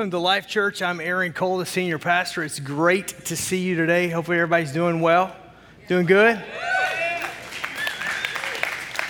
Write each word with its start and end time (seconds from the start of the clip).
Welcome 0.00 0.12
to 0.12 0.18
Life 0.18 0.46
Church. 0.46 0.80
I'm 0.80 0.98
Aaron 0.98 1.34
Cole, 1.34 1.58
the 1.58 1.66
senior 1.66 1.98
pastor. 1.98 2.42
It's 2.42 2.58
great 2.58 3.08
to 3.26 3.36
see 3.36 3.58
you 3.58 3.76
today. 3.76 4.08
Hopefully, 4.08 4.38
everybody's 4.38 4.72
doing 4.72 5.02
well. 5.02 5.36
Doing 5.88 6.06
good? 6.06 6.42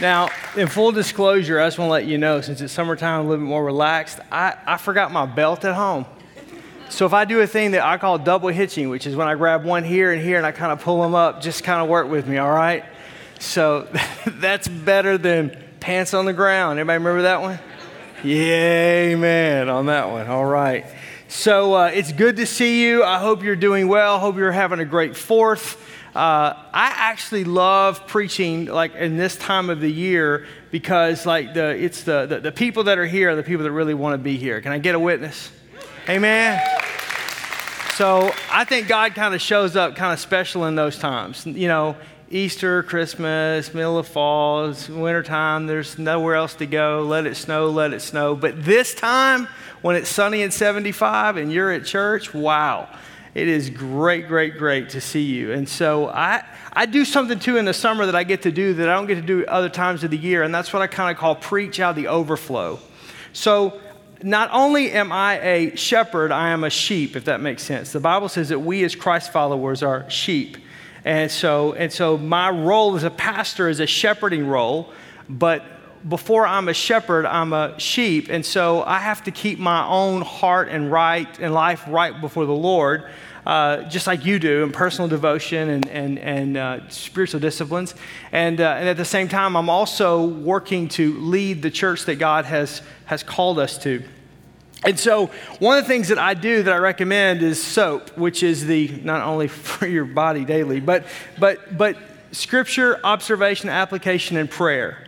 Now, 0.01 0.31
in 0.57 0.67
full 0.67 0.91
disclosure, 0.91 1.61
I 1.61 1.69
just 1.69 1.79
want 1.79 1.91
to 1.91 1.93
let 1.93 2.07
you 2.07 2.19
know 2.19 2.41
since 2.41 2.61
it's 2.61 2.73
summertime, 2.73 3.21
a 3.21 3.23
little 3.23 3.37
bit 3.37 3.49
more 3.49 3.65
relaxed, 3.65 4.19
I, 4.33 4.57
I 4.67 4.79
forgot 4.79 5.13
my 5.13 5.27
belt 5.27 5.65
at 5.65 5.77
home. 5.77 6.07
So, 6.89 7.07
if 7.07 7.13
I 7.13 7.25
do 7.25 7.41
a 7.41 7.47
thing 7.47 7.71
that 7.71 7.85
I 7.85 7.97
call 7.97 8.19
double 8.19 8.49
hitching, 8.49 8.89
which 8.89 9.07
is 9.07 9.15
when 9.15 9.29
I 9.29 9.37
grab 9.37 9.65
one 9.65 9.85
here 9.85 10.11
and 10.11 10.21
here 10.21 10.39
and 10.39 10.45
I 10.45 10.51
kind 10.51 10.73
of 10.73 10.81
pull 10.81 11.01
them 11.03 11.15
up, 11.15 11.41
just 11.41 11.63
kind 11.63 11.81
of 11.81 11.89
work 11.89 12.11
with 12.11 12.27
me, 12.27 12.39
all 12.39 12.51
right? 12.51 12.85
So, 13.39 13.87
that's 14.27 14.67
better 14.67 15.17
than 15.17 15.57
pants 15.79 16.15
on 16.15 16.25
the 16.25 16.33
ground. 16.33 16.81
Everybody 16.81 16.99
remember 16.99 17.23
that 17.23 17.41
one? 17.41 17.61
Yeah, 18.23 19.13
amen 19.13 19.71
on 19.71 19.87
that 19.87 20.11
one. 20.11 20.27
All 20.27 20.45
right. 20.45 20.85
So 21.29 21.75
uh, 21.75 21.87
it's 21.87 22.13
good 22.13 22.37
to 22.37 22.45
see 22.45 22.85
you. 22.85 23.03
I 23.03 23.19
hope 23.19 23.43
you're 23.43 23.57
doing 23.57 23.89
well. 23.89 24.19
Hope 24.19 24.37
you're 24.37 24.53
having 24.53 24.79
a 24.79 24.85
great 24.85 25.17
fourth. 25.17 25.81
Uh, 26.15 26.53
I 26.73 26.93
actually 26.95 27.45
love 27.45 28.07
preaching 28.07 28.67
like 28.67 28.95
in 28.95 29.17
this 29.17 29.37
time 29.37 29.71
of 29.71 29.81
the 29.81 29.91
year 29.91 30.47
because 30.71 31.25
like 31.25 31.55
the 31.55 31.71
it's 31.71 32.03
the, 32.03 32.27
the, 32.27 32.41
the 32.41 32.53
people 32.53 32.85
that 32.85 32.99
are 32.99 33.07
here 33.07 33.31
are 33.31 33.37
the 33.37 33.43
people 33.43 33.65
that 33.65 33.73
really 33.73 33.95
want 33.95 34.15
to 34.15 34.19
be 34.19 34.37
here. 34.37 34.61
Can 34.61 34.73
I 34.73 34.79
get 34.79 34.95
a 34.95 34.99
witness? 34.99 35.51
Amen. 36.07 36.61
So 37.95 38.35
I 38.51 38.65
think 38.65 38.87
God 38.87 39.15
kind 39.15 39.35
of 39.35 39.41
shows 39.41 39.77
up 39.77 39.95
kind 39.97 40.13
of 40.13 40.21
special 40.21 40.67
in 40.67 40.75
those 40.75 40.99
times. 40.99 41.47
You 41.47 41.69
know, 41.69 41.97
Easter, 42.33 42.85
Christmas, 42.85 43.75
middle 43.75 43.99
of 43.99 44.07
fall, 44.07 44.73
wintertime, 44.89 45.67
there's 45.67 45.99
nowhere 45.99 46.37
else 46.37 46.55
to 46.55 46.67
go. 46.67 47.03
Let 47.03 47.27
it 47.27 47.35
snow, 47.35 47.71
let 47.71 47.93
it 47.93 48.01
snow. 48.01 48.37
But 48.37 48.65
this 48.65 48.95
time, 48.95 49.49
when 49.83 49.97
it's 49.97 50.09
sunny 50.09 50.43
and 50.43 50.53
75 50.53 51.37
and 51.37 51.53
you're 51.53 51.73
at 51.73 51.85
church, 51.85 52.33
wow. 52.33 52.89
It 53.35 53.49
is 53.49 53.69
great, 53.69 54.29
great, 54.29 54.59
great 54.59 54.91
to 54.91 55.01
see 55.01 55.23
you. 55.23 55.53
And 55.53 55.69
so 55.69 56.09
I, 56.09 56.45
I 56.73 56.87
do 56.87 57.05
something 57.05 57.41
too 57.41 57.57
in 57.57 57.65
the 57.65 57.75
summer 57.75 58.07
that 58.07 58.15
I 58.15 58.23
get 58.23 58.43
to 58.43 58.53
do 58.53 58.75
that 58.75 58.89
I 58.89 58.95
don't 58.95 59.07
get 59.07 59.17
to 59.17 59.23
do 59.23 59.45
other 59.47 59.69
times 59.69 60.05
of 60.05 60.11
the 60.11 60.17
year, 60.17 60.45
and 60.45 60.55
that's 60.55 60.73
what 60.73 60.83
I 60.83 60.87
kind 60.87 61.11
of 61.11 61.19
call 61.19 61.35
preach 61.35 61.81
out 61.81 61.97
the 61.97 62.09
overflow. 62.09 62.79
So 63.33 63.81
not 64.23 64.51
only 64.53 64.93
am 64.93 65.11
I 65.11 65.41
a 65.41 65.77
shepherd, 65.77 66.31
I 66.31 66.51
am 66.51 66.63
a 66.63 66.71
sheep, 66.71 67.17
if 67.17 67.25
that 67.25 67.41
makes 67.41 67.65
sense. 67.65 67.91
The 67.91 68.01
Bible 68.01 68.29
says 68.29 68.51
that 68.51 68.61
we 68.61 68.85
as 68.85 68.95
Christ 68.95 69.33
followers 69.33 69.83
are 69.83 70.09
sheep. 70.09 70.57
And 71.05 71.31
so, 71.31 71.73
and 71.73 71.93
so 71.93 72.19
my 72.19 72.51
role 72.51 72.97
as 72.97 73.05
a 73.05 73.11
pastor 73.11 73.69
is 73.69 73.81
a 73.81 73.87
shepherding 73.87 74.47
role, 74.47 74.93
but 75.29 75.65
before 76.09 76.47
I'm 76.47 76.69
a 76.69 76.75
shepherd, 76.75 77.27
I'm 77.27 77.53
a 77.53 77.79
sheep. 77.79 78.29
And 78.31 78.45
so 78.45 78.83
I 78.83 78.99
have 78.99 79.25
to 79.25 79.31
keep 79.31 79.59
my 79.59 79.87
own 79.87 80.23
heart 80.23 80.69
and 80.69 80.91
right 80.91 81.29
and 81.39 81.53
life 81.53 81.85
right 81.89 82.19
before 82.21 82.47
the 82.47 82.55
Lord, 82.55 83.11
uh, 83.47 83.83
just 83.85 84.07
like 84.07 84.25
you 84.25 84.39
do 84.39 84.63
in 84.63 84.73
personal 84.73 85.09
devotion 85.09 85.69
and, 85.69 85.89
and, 85.89 86.19
and 86.19 86.57
uh, 86.57 86.89
spiritual 86.89 87.41
disciplines. 87.41 87.95
And, 88.33 88.61
uh, 88.61 88.77
and 88.79 88.89
at 88.89 88.97
the 88.97 89.05
same 89.05 89.29
time, 89.29 89.57
I'm 89.57 89.69
also 89.69 90.27
working 90.27 90.89
to 90.91 91.19
lead 91.19 91.63
the 91.63 91.71
church 91.71 92.07
that 92.07 92.17
God 92.17 92.45
has, 92.47 92.83
has 93.07 93.23
called 93.23 93.59
us 93.59 93.77
to. 93.79 94.03
And 94.85 94.99
so, 94.99 95.27
one 95.59 95.77
of 95.77 95.85
the 95.85 95.89
things 95.89 96.09
that 96.09 96.19
I 96.19 96.35
do 96.35 96.63
that 96.63 96.73
I 96.73 96.79
recommend 96.79 97.43
is 97.43 97.63
soap, 97.63 98.17
which 98.17 98.43
is 98.43 98.67
the 98.67 98.89
not 99.05 99.23
only 99.23 99.49
for 99.49 99.87
your 99.87 100.05
body 100.05 100.45
daily, 100.45 100.81
but 100.81 101.05
but 101.39 101.77
but 101.77 101.97
scripture, 102.33 102.99
observation, 103.05 103.69
application, 103.69 104.37
and 104.37 104.51
prayer. 104.51 105.07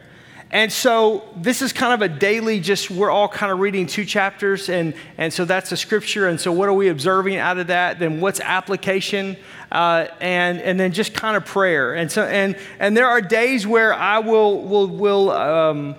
And 0.53 0.71
so 0.71 1.25
this 1.35 1.63
is 1.63 1.73
kind 1.73 1.95
of 1.95 2.03
a 2.03 2.15
daily, 2.15 2.61
just 2.61 2.91
we're 2.91 3.11
all 3.11 3.27
kind 3.27 3.51
of 3.51 3.59
reading 3.59 3.87
two 3.87 4.05
chapters, 4.05 4.69
and, 4.69 4.93
and 5.17 5.33
so 5.33 5.47
that's 5.47 5.73
a 5.73 5.79
scripture. 5.79 6.29
And 6.29 6.39
so 6.39 6.53
what 6.53 6.69
are 6.69 6.75
we 6.75 6.89
observing 6.89 7.37
out 7.37 7.57
of 7.57 7.69
that? 7.69 7.99
Then 7.99 8.21
what's 8.21 8.39
application? 8.39 9.39
Uh, 9.71 10.09
and, 10.21 10.61
and 10.61 10.79
then 10.79 10.93
just 10.93 11.15
kind 11.15 11.39
of 11.39 11.47
prayer. 11.47 11.95
And 11.95 12.13
so 12.13 12.25
and 12.25 12.59
and 12.79 12.95
there 12.95 13.09
are 13.09 13.23
days 13.23 13.67
where 13.67 13.95
I 13.95 14.19
will 14.19 14.61
will 14.61 14.89
will 14.89 15.31
um, 15.31 15.97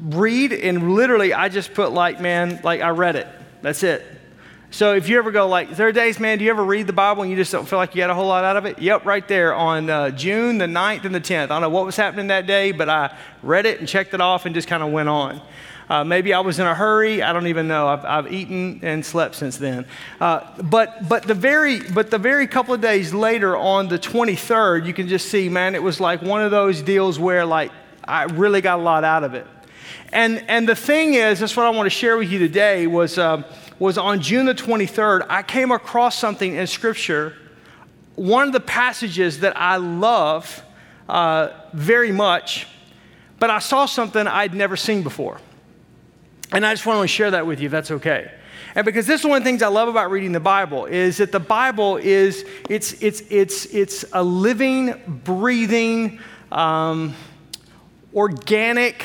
read 0.00 0.52
and 0.52 0.94
literally 0.94 1.34
I 1.34 1.48
just 1.48 1.74
put 1.74 1.92
like, 1.92 2.20
man, 2.20 2.60
like 2.64 2.80
I 2.80 2.90
read 2.90 3.16
it. 3.16 3.28
That's 3.62 3.82
it. 3.82 4.04
So 4.72 4.94
if 4.94 5.08
you 5.08 5.18
ever 5.18 5.32
go 5.32 5.48
like, 5.48 5.70
there 5.70 5.88
are 5.88 5.92
days, 5.92 6.20
man, 6.20 6.38
do 6.38 6.44
you 6.44 6.50
ever 6.50 6.62
read 6.62 6.86
the 6.86 6.92
Bible 6.92 7.22
and 7.22 7.30
you 7.30 7.36
just 7.36 7.50
don't 7.50 7.68
feel 7.68 7.78
like 7.78 7.94
you 7.94 8.00
got 8.00 8.10
a 8.10 8.14
whole 8.14 8.28
lot 8.28 8.44
out 8.44 8.56
of 8.56 8.66
it? 8.66 8.78
Yep, 8.78 9.04
right 9.04 9.26
there 9.26 9.52
on 9.52 9.90
uh, 9.90 10.10
June 10.10 10.58
the 10.58 10.66
9th 10.66 11.04
and 11.04 11.14
the 11.14 11.20
10th. 11.20 11.44
I 11.44 11.46
don't 11.46 11.62
know 11.62 11.70
what 11.70 11.84
was 11.84 11.96
happening 11.96 12.28
that 12.28 12.46
day, 12.46 12.70
but 12.70 12.88
I 12.88 13.16
read 13.42 13.66
it 13.66 13.80
and 13.80 13.88
checked 13.88 14.14
it 14.14 14.20
off 14.20 14.46
and 14.46 14.54
just 14.54 14.68
kind 14.68 14.82
of 14.82 14.92
went 14.92 15.08
on. 15.08 15.42
Uh, 15.88 16.04
maybe 16.04 16.32
I 16.32 16.38
was 16.38 16.60
in 16.60 16.68
a 16.68 16.74
hurry. 16.74 17.20
I 17.20 17.32
don't 17.32 17.48
even 17.48 17.66
know. 17.66 17.88
I've, 17.88 18.04
I've 18.04 18.32
eaten 18.32 18.78
and 18.84 19.04
slept 19.04 19.34
since 19.34 19.58
then. 19.58 19.86
Uh, 20.20 20.46
but, 20.62 21.08
but, 21.08 21.24
the 21.24 21.34
very, 21.34 21.80
but 21.80 22.12
the 22.12 22.18
very 22.18 22.46
couple 22.46 22.72
of 22.72 22.80
days 22.80 23.12
later 23.12 23.56
on 23.56 23.88
the 23.88 23.98
23rd, 23.98 24.86
you 24.86 24.94
can 24.94 25.08
just 25.08 25.30
see, 25.30 25.48
man, 25.48 25.74
it 25.74 25.82
was 25.82 25.98
like 25.98 26.22
one 26.22 26.42
of 26.42 26.52
those 26.52 26.80
deals 26.80 27.18
where 27.18 27.44
like 27.44 27.72
I 28.04 28.24
really 28.24 28.60
got 28.60 28.78
a 28.78 28.82
lot 28.82 29.02
out 29.02 29.24
of 29.24 29.34
it. 29.34 29.48
And, 30.12 30.44
and 30.48 30.68
the 30.68 30.74
thing 30.74 31.14
is, 31.14 31.40
that's 31.40 31.56
what 31.56 31.66
I 31.66 31.70
want 31.70 31.86
to 31.86 31.90
share 31.90 32.16
with 32.16 32.30
you 32.30 32.38
today, 32.38 32.86
was, 32.86 33.18
uh, 33.18 33.42
was 33.78 33.96
on 33.98 34.20
June 34.20 34.46
the 34.46 34.54
23rd, 34.54 35.26
I 35.28 35.42
came 35.42 35.70
across 35.70 36.18
something 36.18 36.54
in 36.54 36.66
Scripture, 36.66 37.36
one 38.16 38.48
of 38.48 38.52
the 38.52 38.60
passages 38.60 39.40
that 39.40 39.56
I 39.56 39.76
love 39.76 40.62
uh, 41.08 41.48
very 41.72 42.12
much, 42.12 42.66
but 43.38 43.50
I 43.50 43.58
saw 43.58 43.86
something 43.86 44.26
I'd 44.26 44.54
never 44.54 44.76
seen 44.76 45.02
before. 45.02 45.40
And 46.52 46.66
I 46.66 46.74
just 46.74 46.84
want 46.84 47.02
to 47.02 47.08
share 47.08 47.30
that 47.30 47.46
with 47.46 47.60
you, 47.60 47.66
if 47.66 47.72
that's 47.72 47.90
okay. 47.90 48.30
And 48.74 48.84
because 48.84 49.06
this 49.06 49.20
is 49.20 49.26
one 49.26 49.38
of 49.38 49.44
the 49.44 49.48
things 49.48 49.62
I 49.62 49.68
love 49.68 49.88
about 49.88 50.10
reading 50.10 50.32
the 50.32 50.40
Bible 50.40 50.86
is 50.86 51.16
that 51.16 51.32
the 51.32 51.40
Bible 51.40 51.96
is 51.96 52.44
it's 52.68 52.92
it's 53.02 53.22
it's 53.30 53.66
it's 53.66 54.04
a 54.12 54.22
living, 54.22 55.22
breathing, 55.24 56.20
um, 56.52 57.14
organic 58.14 59.04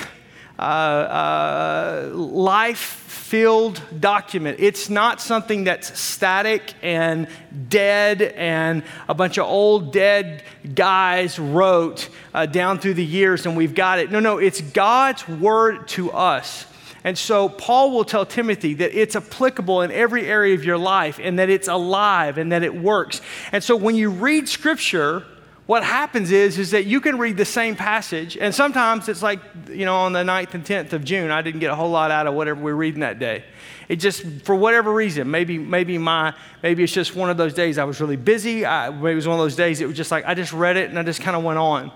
uh, 0.58 0.62
uh, 0.62 2.10
life 2.14 3.06
filled 3.26 3.82
document. 4.00 4.58
It's 4.60 4.90
not 4.90 5.20
something 5.20 5.64
that's 5.64 6.00
static 6.00 6.74
and 6.82 7.28
dead 7.70 8.22
and 8.22 8.84
a 9.10 9.14
bunch 9.14 9.38
of 9.38 9.48
old 9.48 9.92
dead 9.92 10.44
guys 10.76 11.40
wrote 11.40 12.10
uh, 12.34 12.46
down 12.46 12.80
through 12.80 12.94
the 12.94 13.06
years 13.06 13.46
and 13.46 13.58
we've 13.58 13.76
got 13.76 14.00
it. 14.00 14.12
No, 14.12 14.20
no, 14.20 14.38
it's 14.38 14.62
God's 14.62 15.28
word 15.28 15.88
to 15.90 16.12
us. 16.12 16.66
And 17.04 17.18
so 17.18 17.50
Paul 17.50 17.92
will 17.92 18.06
tell 18.06 18.26
Timothy 18.26 18.76
that 18.76 19.00
it's 19.00 19.16
applicable 19.16 19.82
in 19.82 19.92
every 19.92 20.26
area 20.26 20.56
of 20.56 20.64
your 20.64 20.78
life 20.78 21.20
and 21.22 21.38
that 21.38 21.50
it's 21.50 21.68
alive 21.68 22.38
and 22.38 22.52
that 22.52 22.64
it 22.64 22.76
works. 22.76 23.22
And 23.52 23.64
so 23.64 23.76
when 23.76 23.96
you 23.96 24.10
read 24.10 24.50
scripture, 24.50 25.24
what 25.66 25.84
happens 25.84 26.32
is, 26.32 26.60
is 26.60 26.72
that 26.72 26.86
you 26.86 27.02
can 27.02 27.18
read 27.18 27.38
the 27.38 27.46
same 27.46 27.76
passage, 27.76 28.38
and 28.38 28.54
sometimes 28.54 29.10
it's 29.10 29.24
like, 29.24 29.40
you 29.68 29.86
know, 29.86 29.96
on 29.96 30.14
the 30.14 30.20
9th 30.20 30.54
and 30.54 30.64
10th 30.64 30.94
of 30.94 31.04
June, 31.04 31.32
I 31.32 31.42
didn't 31.42 31.60
get 31.60 31.72
a 31.72 31.76
whole 31.76 31.90
lot 31.90 32.12
out 32.12 32.28
of 32.28 32.36
whatever 32.36 32.62
we're 32.62 32.76
reading 32.76 33.00
that 33.00 33.18
day. 33.18 33.44
It 33.90 33.96
just, 33.96 34.24
for 34.44 34.56
whatever 34.56 34.94
reason, 34.94 35.30
maybe, 35.30 35.58
maybe 35.58 35.98
my, 35.98 36.36
maybe 36.62 36.84
it's 36.84 36.94
just 36.94 37.16
one 37.16 37.32
of 37.32 37.38
those 37.38 37.54
days 37.54 37.80
I 37.80 37.84
was 37.84 38.00
really 38.00 38.16
busy. 38.16 38.66
I, 38.66 38.90
maybe 38.90 39.14
it 39.14 39.16
was 39.16 39.28
one 39.28 39.40
of 39.40 39.44
those 39.44 39.56
days 39.56 39.82
it 39.82 39.88
was 39.88 39.98
just 39.98 40.12
like, 40.12 40.26
I 40.26 40.36
just 40.36 40.54
read 40.54 40.78
it 40.78 40.90
and 40.90 41.00
I 41.00 41.04
just 41.04 41.22
kind 41.22 41.36
of 41.36 41.44
went 41.44 41.60
on. 41.60 41.92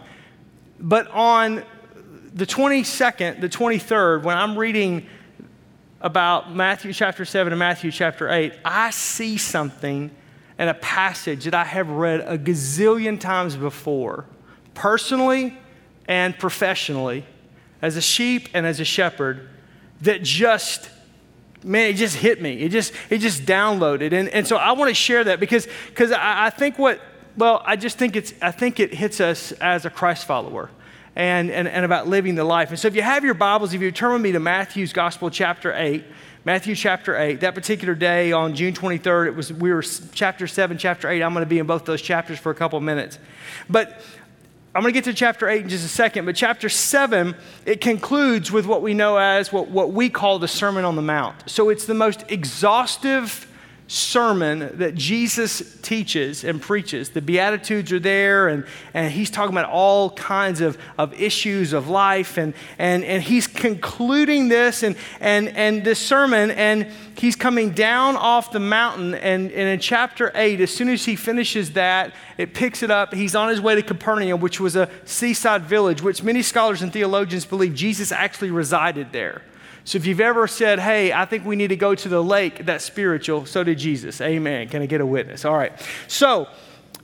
But 0.80 1.08
on 1.10 1.64
the 2.34 2.46
22nd, 2.46 3.42
the 3.42 3.50
23rd, 3.50 4.24
when 4.24 4.38
I'm 4.38 4.58
reading 4.58 5.08
about 6.02 6.56
Matthew 6.56 6.94
chapter 6.94 7.26
7 7.26 7.52
and 7.52 7.60
Matthew 7.60 7.92
chapter 7.92 8.30
8, 8.30 8.54
I 8.64 8.92
see 8.92 9.38
something 9.38 10.12
and 10.60 10.70
a 10.70 10.74
passage 10.76 11.46
that 11.46 11.56
I 11.56 11.64
have 11.64 11.90
read 11.90 12.20
a 12.20 12.38
gazillion 12.38 13.18
times 13.18 13.56
before, 13.56 14.26
personally 14.74 15.58
and 16.06 16.38
professionally, 16.38 17.26
as 17.82 17.96
a 17.96 18.02
sheep 18.02 18.50
and 18.54 18.66
as 18.68 18.82
a 18.82 18.86
shepherd, 18.86 19.48
that 20.02 20.22
just 20.22 20.90
man, 21.64 21.90
it 21.90 21.96
just 21.96 22.18
hit 22.18 22.42
me. 22.42 22.54
It 22.60 22.70
just 22.70 22.94
it 23.10 23.20
just 23.20 23.44
downloaded. 23.44 24.12
And, 24.12 24.28
and 24.30 24.46
so 24.46 24.58
I 24.58 24.74
want 24.74 24.90
to 24.90 24.96
share 24.96 25.24
that 25.24 25.40
because 25.40 25.66
because 25.88 26.12
I, 26.12 26.48
I 26.48 26.50
think 26.50 26.78
what 26.78 27.00
well, 27.38 27.64
I 27.66 27.78
just 27.78 27.98
think 27.98 28.18
it's 28.18 28.34
I 28.42 28.52
think 28.52 28.82
it 28.82 28.94
hits 28.94 29.22
us 29.22 29.54
as 29.54 29.86
a 29.86 29.90
Christ 29.90 30.26
follower. 30.26 30.70
And, 31.16 31.52
and, 31.52 31.68
and 31.68 31.84
about 31.84 32.08
living 32.08 32.36
the 32.36 32.46
life. 32.46 32.70
And 32.70 32.80
so, 32.80 32.88
if 32.88 32.96
you 32.96 33.02
have 33.02 33.26
your 33.26 33.34
Bibles, 33.34 33.74
if 33.74 33.82
you 33.82 33.92
turn 33.92 34.14
with 34.14 34.22
me 34.22 34.32
to 34.32 34.40
Matthew's 34.40 34.94
Gospel, 34.94 35.30
chapter 35.30 35.74
8, 35.76 36.06
Matthew 36.50 36.74
chapter 36.74 37.16
8. 37.16 37.42
That 37.42 37.54
particular 37.54 37.94
day 37.94 38.32
on 38.32 38.56
June 38.56 38.74
23rd, 38.74 39.28
it 39.28 39.36
was 39.36 39.54
we 39.54 39.72
were 39.72 39.84
chapter 40.14 40.48
7, 40.48 40.80
chapter 40.80 41.08
8. 41.08 41.22
I'm 41.22 41.32
going 41.34 41.46
to 41.46 41.48
be 41.48 41.60
in 41.60 41.68
both 41.68 41.86
those 41.86 42.02
chapters 42.02 42.40
for 42.40 42.50
a 42.50 42.56
couple 42.56 42.76
of 42.76 42.82
minutes. 42.82 43.20
But 43.70 44.02
I'm 44.74 44.82
going 44.82 44.92
to 44.92 44.98
get 44.98 45.04
to 45.04 45.14
chapter 45.14 45.48
8 45.48 45.62
in 45.62 45.70
just 45.70 45.86
a 45.86 45.88
second, 45.88 46.26
but 46.26 46.36
chapter 46.36 46.68
7, 46.68 47.36
it 47.68 47.82
concludes 47.82 48.52
with 48.52 48.66
what 48.66 48.82
we 48.82 48.96
know 48.96 49.18
as 49.18 49.54
what, 49.54 49.70
what 49.70 49.92
we 49.92 50.10
call 50.10 50.40
the 50.40 50.48
Sermon 50.48 50.86
on 50.86 50.96
the 50.96 51.04
Mount. 51.04 51.36
So 51.48 51.70
it's 51.70 51.86
the 51.86 51.94
most 51.94 52.26
exhaustive 52.32 53.48
sermon 53.90 54.78
that 54.78 54.94
Jesus 54.94 55.76
teaches 55.82 56.44
and 56.44 56.62
preaches. 56.62 57.10
The 57.10 57.24
Beatitudes 57.24 57.92
are 57.92 58.00
there, 58.00 58.48
and, 58.48 58.64
and 58.94 59.12
he's 59.12 59.32
talking 59.32 59.52
about 59.52 59.68
all 59.68 60.12
kinds 60.12 60.62
of, 60.62 60.78
of 61.00 61.20
issues 61.20 61.74
of 61.74 61.90
life, 61.90 62.38
and, 62.38 62.54
and, 62.78 63.04
and 63.04 63.24
he's 63.24 63.48
concluding 63.48 64.48
this 64.48 64.84
and, 64.84 64.96
and, 65.20 65.50
and 65.50 65.84
this 65.84 66.00
sermon, 66.00 66.52
and 66.52 66.86
he's 67.16 67.36
coming 67.36 67.72
down 67.72 68.16
off 68.16 68.52
the 68.52 68.60
mountain. 68.60 69.16
And, 69.16 69.52
and 69.52 69.70
in 69.70 69.80
chapter 69.80 70.32
8, 70.36 70.62
as 70.62 70.72
soon 70.72 70.90
as 70.90 71.06
he 71.06 71.16
finishes 71.16 71.74
that, 71.74 72.14
it 72.38 72.54
picks 72.54 72.84
it 72.84 72.92
up. 72.92 73.12
He's 73.16 73.34
on 73.34 73.50
his 73.50 73.60
way 73.60 73.74
to 73.74 73.82
Capernaum, 73.82 74.40
which 74.40 74.60
was 74.60 74.76
a 74.76 74.88
seaside 75.06 75.64
village, 75.64 76.04
which 76.04 76.22
many 76.22 76.44
scholars 76.44 76.84
and 76.84 76.94
theologians 76.94 77.44
believe 77.44 77.74
Jesus 77.74 78.12
actually 78.12 78.52
resided 78.52 79.12
there. 79.12 79.42
So 79.86 79.98
if 79.98 80.06
you've 80.06 80.20
ever 80.22 80.48
said, 80.48 80.80
hey, 80.80 81.12
I 81.12 81.26
think 81.26 81.46
we 81.46 81.56
need 81.56 81.70
to 81.70 81.76
go 81.76 81.96
to 81.96 82.10
the 82.10 82.24
lake, 82.24 82.66
that's 82.66 82.86
spiritual, 82.86 83.46
so 83.46 83.64
did 83.64 83.78
Jesus. 83.80 84.22
Amen. 84.22 84.68
Can 84.70 84.82
I 84.82 84.86
get 84.86 85.02
a 85.02 85.06
witness? 85.06 85.46
All 85.46 85.56
right. 85.56 85.72
So, 86.08 86.48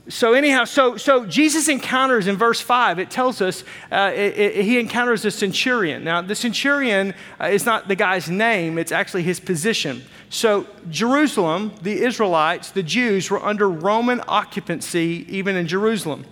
so 0.08 0.34
anyhow, 0.34 0.64
so 0.64 0.96
so 0.96 1.26
Jesus 1.26 1.68
encounters 1.68 2.28
in 2.28 2.36
verse 2.36 2.60
five. 2.60 3.00
It 3.00 3.10
tells 3.10 3.40
us 3.40 3.64
uh, 3.90 4.12
it, 4.14 4.38
it, 4.38 4.64
he 4.64 4.78
encounters 4.78 5.24
a 5.24 5.32
centurion. 5.32 6.04
Now, 6.04 6.22
the 6.22 6.36
centurion 6.36 7.12
uh, 7.40 7.46
is 7.46 7.66
not 7.66 7.88
the 7.88 7.96
guy's 7.96 8.30
name; 8.30 8.78
it's 8.78 8.92
actually 8.92 9.24
his 9.24 9.40
position. 9.40 10.02
So 10.28 10.66
Jerusalem, 10.90 11.72
the 11.82 12.02
Israelites, 12.02 12.70
the 12.70 12.82
Jews 12.84 13.30
were 13.30 13.44
under 13.44 13.68
Roman 13.68 14.20
occupancy 14.28 15.26
even 15.28 15.56
in 15.56 15.66
Jerusalem. 15.66 16.24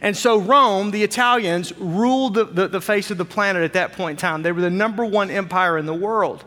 And 0.00 0.16
so 0.16 0.38
Rome, 0.38 0.90
the 0.90 1.02
Italians, 1.02 1.76
ruled 1.78 2.34
the, 2.34 2.44
the, 2.44 2.68
the, 2.68 2.80
face 2.80 3.10
of 3.10 3.18
the 3.18 3.24
planet 3.24 3.62
at 3.62 3.72
that 3.72 3.92
point 3.92 4.18
in 4.18 4.20
time. 4.20 4.42
They 4.42 4.52
were 4.52 4.60
the 4.60 4.70
number 4.70 5.04
one 5.04 5.30
empire 5.30 5.76
in 5.76 5.86
the 5.86 5.94
world. 5.94 6.44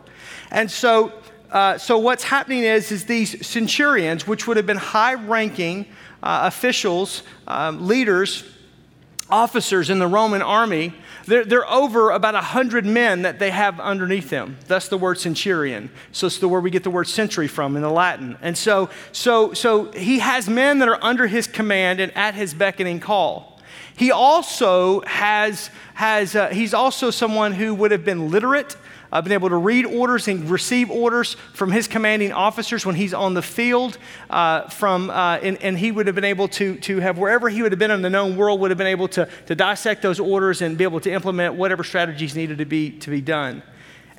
And 0.51 0.69
so, 0.71 1.12
uh, 1.51 1.77
so 1.77 1.98
what's 1.98 2.24
happening 2.24 2.63
is, 2.63 2.92
is 2.92 3.06
these 3.06 3.45
centurions, 3.45 4.25
which 4.25 4.48
would 4.48 4.57
have 4.57 4.65
been 4.65 4.77
high-ranking 4.77 5.86
uh, 6.24 6.42
officials, 6.44 7.24
um, 7.48 7.88
leaders, 7.88 8.44
officers 9.31 9.89
in 9.89 10.00
the 10.00 10.07
Roman 10.07 10.42
army, 10.42 10.94
they're, 11.25 11.45
they're 11.45 11.69
over 11.69 12.12
about 12.12 12.33
100 12.33 12.86
men 12.86 13.22
that 13.22 13.39
they 13.39 13.51
have 13.51 13.80
underneath 13.80 14.30
them. 14.30 14.57
That's 14.68 14.88
the 14.88 14.98
word 14.98 15.19
centurion. 15.19 15.89
So 16.12 16.28
it's 16.28 16.38
the 16.39 16.48
word 16.48 16.63
we 16.63 16.69
get 16.69 16.83
the 16.83 16.89
word 16.89 17.07
century 17.07 17.48
from 17.48 17.75
in 17.75 17.81
the 17.81 17.89
Latin. 17.89 18.38
And 18.42 18.57
so, 18.57 18.89
so, 19.12 19.54
so 19.54 19.92
he 19.92 20.19
has 20.19 20.50
men 20.50 20.80
that 20.80 20.89
are 20.89 21.04
under 21.04 21.28
his 21.28 21.48
command 21.48 22.00
and 22.00 22.16
at 22.16 22.36
his 22.36 22.54
beckoning 22.54 23.00
call. 23.00 23.60
He 23.95 24.12
also 24.12 25.01
has, 25.01 25.69
has 25.94 26.36
uh, 26.36 26.50
he's 26.50 26.74
also 26.74 27.12
someone 27.12 27.54
who 27.54 27.74
would 27.75 27.92
have 27.92 28.04
been 28.04 28.31
literate 28.31 28.75
uh, 29.12 29.22
been 29.22 29.34
able 29.34 29.50
to 29.50 29.58
read 29.58 29.86
orders 29.86 30.28
and 30.28 30.50
receive 30.50 30.90
orders 30.90 31.36
from 31.54 31.72
his 31.72 31.88
commanding 31.88 32.31
officers 32.31 32.86
when 32.86 32.96
he's 32.96 33.13
on 33.13 33.34
the 33.34 33.42
field. 33.42 33.98
Uh, 34.30 34.68
from, 34.69 35.10
uh, 35.10 35.38
and, 35.38 35.62
and, 35.62 35.78
he 35.78 35.92
would 35.92 36.08
have 36.08 36.16
been 36.16 36.24
able 36.24 36.48
to, 36.48 36.75
to 36.78 37.00
have, 37.00 37.18
wherever 37.18 37.50
he 37.50 37.62
would 37.62 37.72
have 37.72 37.80
been 37.80 37.92
in 37.92 38.02
the 38.02 38.10
known 38.10 38.38
world, 38.38 38.60
would 38.60 38.72
have 38.72 38.78
been 38.78 38.88
able 38.88 39.08
to, 39.08 39.28
to 39.48 39.56
dissect 39.56 40.02
those 40.02 40.19
orders 40.19 40.62
and 40.62 40.78
be 40.78 40.84
able 40.84 41.00
to 41.00 41.12
implement 41.12 41.56
whatever 41.56 41.84
strategies 41.84 42.36
needed 42.36 42.58
to 42.60 42.66
be, 42.66 42.92
to 42.92 43.10
be 43.10 43.22
done. 43.22 43.62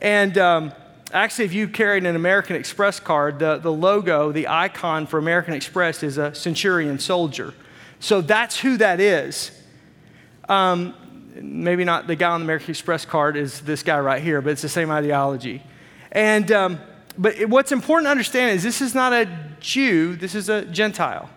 And 0.00 0.36
um, 0.36 0.72
actually, 1.12 1.44
if 1.44 1.54
you 1.54 1.68
carried 1.68 2.04
an 2.04 2.16
American 2.16 2.56
Express 2.56 3.00
card, 3.00 3.38
the, 3.38 3.58
the 3.58 3.72
logo, 3.72 4.32
the 4.32 4.48
icon 4.48 5.06
for 5.06 5.18
American 5.18 5.54
Express 5.54 6.02
is 6.02 6.18
a 6.18 6.34
centurion 6.34 6.98
soldier. 6.98 7.54
So 8.00 8.20
that's 8.20 8.58
who 8.58 8.76
that 8.78 9.00
is. 9.00 9.52
Um, 10.48 10.94
maybe 11.34 11.84
not 11.84 12.06
the 12.06 12.16
guy 12.16 12.30
on 12.30 12.40
the 12.40 12.44
American 12.44 12.70
Express 12.70 13.04
card 13.04 13.36
is 13.36 13.60
this 13.60 13.82
guy 13.82 13.98
right 14.00 14.22
here, 14.22 14.40
but 14.40 14.50
it's 14.50 14.62
the 14.62 14.68
same 14.68 14.90
ideology. 14.90 15.62
And, 16.10 16.50
um, 16.52 16.80
but 17.16 17.46
what's 17.46 17.72
important 17.72 18.06
to 18.06 18.10
understand 18.10 18.56
is 18.56 18.62
this 18.62 18.80
is 18.80 18.94
not 18.94 19.12
a 19.12 19.28
Jew, 19.60 20.16
this 20.16 20.34
is 20.34 20.48
a 20.48 20.64
Gentile. 20.66 21.30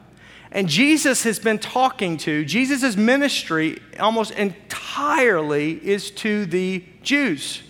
And 0.52 0.70
Jesus 0.70 1.24
has 1.24 1.38
been 1.38 1.60
talking 1.60 2.18
to, 2.20 2.46
Jesus' 2.46 2.96
ministry 2.96 3.82
almost 4.00 4.32
entirely 4.32 5.74
is 5.86 6.12
to 6.12 6.46
the 6.46 6.84
Jews. 7.04 7.62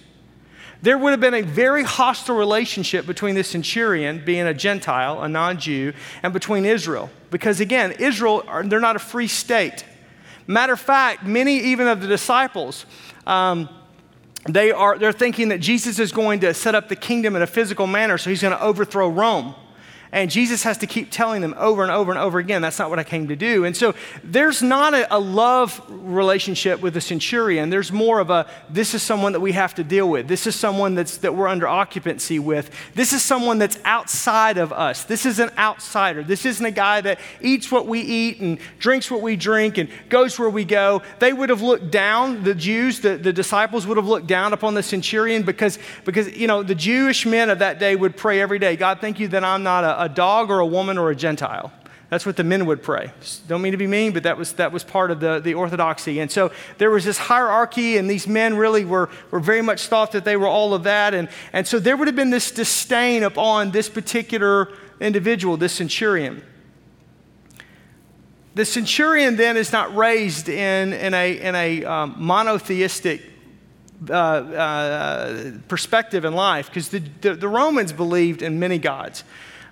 There 0.81 0.97
would 0.97 1.09
have 1.09 1.19
been 1.19 1.33
a 1.33 1.41
very 1.41 1.83
hostile 1.83 2.35
relationship 2.35 3.07
between 3.07 3.33
the 3.33 3.43
centurion, 3.43 4.23
being 4.23 4.45
a 4.45 4.53
Gentile, 4.53 5.23
a 5.23 5.27
non 5.27 5.57
Jew, 5.57 5.93
and 6.21 6.31
between 6.31 6.63
Israel. 6.63 7.09
Because 7.31 7.59
again, 7.59 7.93
Israel, 7.93 8.43
they're 8.65 8.79
not 8.79 8.95
a 8.95 8.99
free 8.99 9.27
state. 9.27 9.83
Matter 10.47 10.73
of 10.73 10.79
fact, 10.79 11.23
many 11.23 11.57
even 11.59 11.87
of 11.87 12.01
the 12.01 12.07
disciples, 12.07 12.85
um, 13.25 13.69
they 14.47 14.71
are, 14.71 14.97
they're 14.97 15.11
thinking 15.11 15.49
that 15.49 15.59
Jesus 15.59 15.97
is 15.97 16.11
going 16.11 16.41
to 16.41 16.53
set 16.53 16.75
up 16.75 16.87
the 16.87 16.95
kingdom 16.95 17.35
in 17.35 17.41
a 17.41 17.47
physical 17.47 17.87
manner, 17.87 18.17
so 18.17 18.29
he's 18.29 18.41
going 18.41 18.55
to 18.55 18.61
overthrow 18.61 19.09
Rome. 19.09 19.55
And 20.15 20.31
Jesus 20.31 20.63
has 20.63 20.77
to 20.77 20.87
keep 20.87 21.11
telling 21.11 21.41
them 21.41 21.53
over 21.57 21.83
and 21.83 21.91
over 21.91 22.09
and 22.09 22.17
over 22.17 22.39
again, 22.39 22.61
that's 22.61 22.79
not 22.79 22.89
what 22.89 22.99
I 22.99 23.03
came 23.03 23.27
to 23.27 23.35
do. 23.35 23.65
And 23.65 23.75
so 23.75 23.93
there's 24.23 24.63
not 24.63 24.93
a, 24.93 25.13
a, 25.13 25.19
love 25.19 25.81
relationship 25.89 26.79
with 26.79 26.93
the 26.93 27.01
centurion. 27.01 27.69
There's 27.69 27.91
more 27.91 28.21
of 28.21 28.29
a, 28.29 28.47
this 28.69 28.93
is 28.93 29.03
someone 29.03 29.33
that 29.33 29.41
we 29.41 29.51
have 29.51 29.75
to 29.75 29.83
deal 29.83 30.09
with. 30.09 30.29
This 30.29 30.47
is 30.47 30.55
someone 30.55 30.95
that's, 30.95 31.17
that 31.17 31.35
we're 31.35 31.49
under 31.49 31.67
occupancy 31.67 32.39
with. 32.39 32.71
This 32.93 33.11
is 33.11 33.23
someone 33.23 33.57
that's 33.57 33.77
outside 33.83 34.57
of 34.57 34.71
us. 34.71 35.03
This 35.03 35.25
is 35.25 35.39
an 35.39 35.49
outsider. 35.57 36.23
This 36.23 36.45
isn't 36.45 36.65
a 36.65 36.71
guy 36.71 37.01
that 37.01 37.19
eats 37.41 37.69
what 37.69 37.85
we 37.85 37.99
eat 37.99 38.39
and 38.39 38.57
drinks 38.79 39.11
what 39.11 39.21
we 39.21 39.35
drink 39.35 39.77
and 39.77 39.89
goes 40.07 40.39
where 40.39 40.49
we 40.49 40.63
go. 40.63 41.01
They 41.19 41.33
would 41.33 41.49
have 41.49 41.61
looked 41.61 41.91
down, 41.91 42.45
the 42.45 42.55
Jews, 42.55 43.01
the, 43.01 43.17
the 43.17 43.33
disciples 43.33 43.85
would 43.85 43.97
have 43.97 44.07
looked 44.07 44.27
down 44.27 44.53
upon 44.53 44.75
the 44.75 44.83
centurion 44.83 45.43
because, 45.43 45.77
because, 46.05 46.33
you 46.37 46.47
know, 46.47 46.63
the 46.63 46.73
Jewish 46.73 47.25
men 47.25 47.49
of 47.49 47.59
that 47.59 47.79
day 47.79 47.97
would 47.97 48.15
pray 48.15 48.39
every 48.39 48.59
day, 48.59 48.77
God, 48.77 49.01
thank 49.01 49.19
you 49.19 49.27
that 49.27 49.43
I'm 49.43 49.63
not 49.63 49.83
a, 49.83 50.04
a 50.04 50.04
dog 50.09 50.49
or 50.49 50.59
a 50.59 50.65
woman 50.65 50.97
or 50.97 51.09
a 51.09 51.15
Gentile. 51.15 51.71
That's 52.09 52.25
what 52.25 52.37
the 52.37 52.43
men 52.43 52.65
would 52.67 52.83
pray. 52.83 53.11
Don't 53.47 53.61
mean 53.61 53.71
to 53.71 53.77
be 53.77 53.87
mean, 53.87 54.13
but 54.13 54.23
that 54.23 54.37
was, 54.37 54.53
that 54.53 54.71
was 54.71 54.83
part 54.83 55.09
of 55.09 55.19
the, 55.19 55.39
the 55.39 55.55
orthodoxy. 55.55 56.19
And 56.19 56.31
so 56.31 56.51
there 56.77 56.91
was 56.91 57.03
this 57.03 57.17
hierarchy, 57.17 57.97
and 57.97 58.09
these 58.09 58.27
men 58.27 58.55
really 58.55 58.85
were, 58.85 59.09
were 59.31 59.39
very 59.39 59.63
much 59.63 59.87
thought 59.87 60.11
that 60.11 60.23
they 60.23 60.37
were 60.37 60.47
all 60.47 60.73
of 60.73 60.83
that. 60.83 61.13
And, 61.13 61.29
and 61.51 61.67
so 61.67 61.79
there 61.79 61.97
would 61.97 62.07
have 62.07 62.15
been 62.15 62.29
this 62.29 62.51
disdain 62.51 63.23
upon 63.23 63.71
this 63.71 63.89
particular 63.89 64.71
individual, 64.99 65.57
this 65.57 65.73
centurion. 65.73 66.43
The 68.53 68.65
centurion 68.65 69.35
then 69.35 69.57
is 69.57 69.73
not 69.73 69.93
raised 69.95 70.47
in, 70.47 70.93
in 70.93 71.13
a, 71.13 71.39
in 71.39 71.55
a 71.55 71.83
um, 71.83 72.15
monotheistic 72.17 73.23
uh, 74.09 74.13
uh, 74.13 75.51
perspective 75.67 76.23
in 76.23 76.33
life 76.33 76.67
because 76.67 76.89
the, 76.89 76.99
the, 77.21 77.33
the 77.33 77.47
Romans 77.47 77.91
believed 77.91 78.41
in 78.41 78.59
many 78.59 78.77
gods 78.77 79.23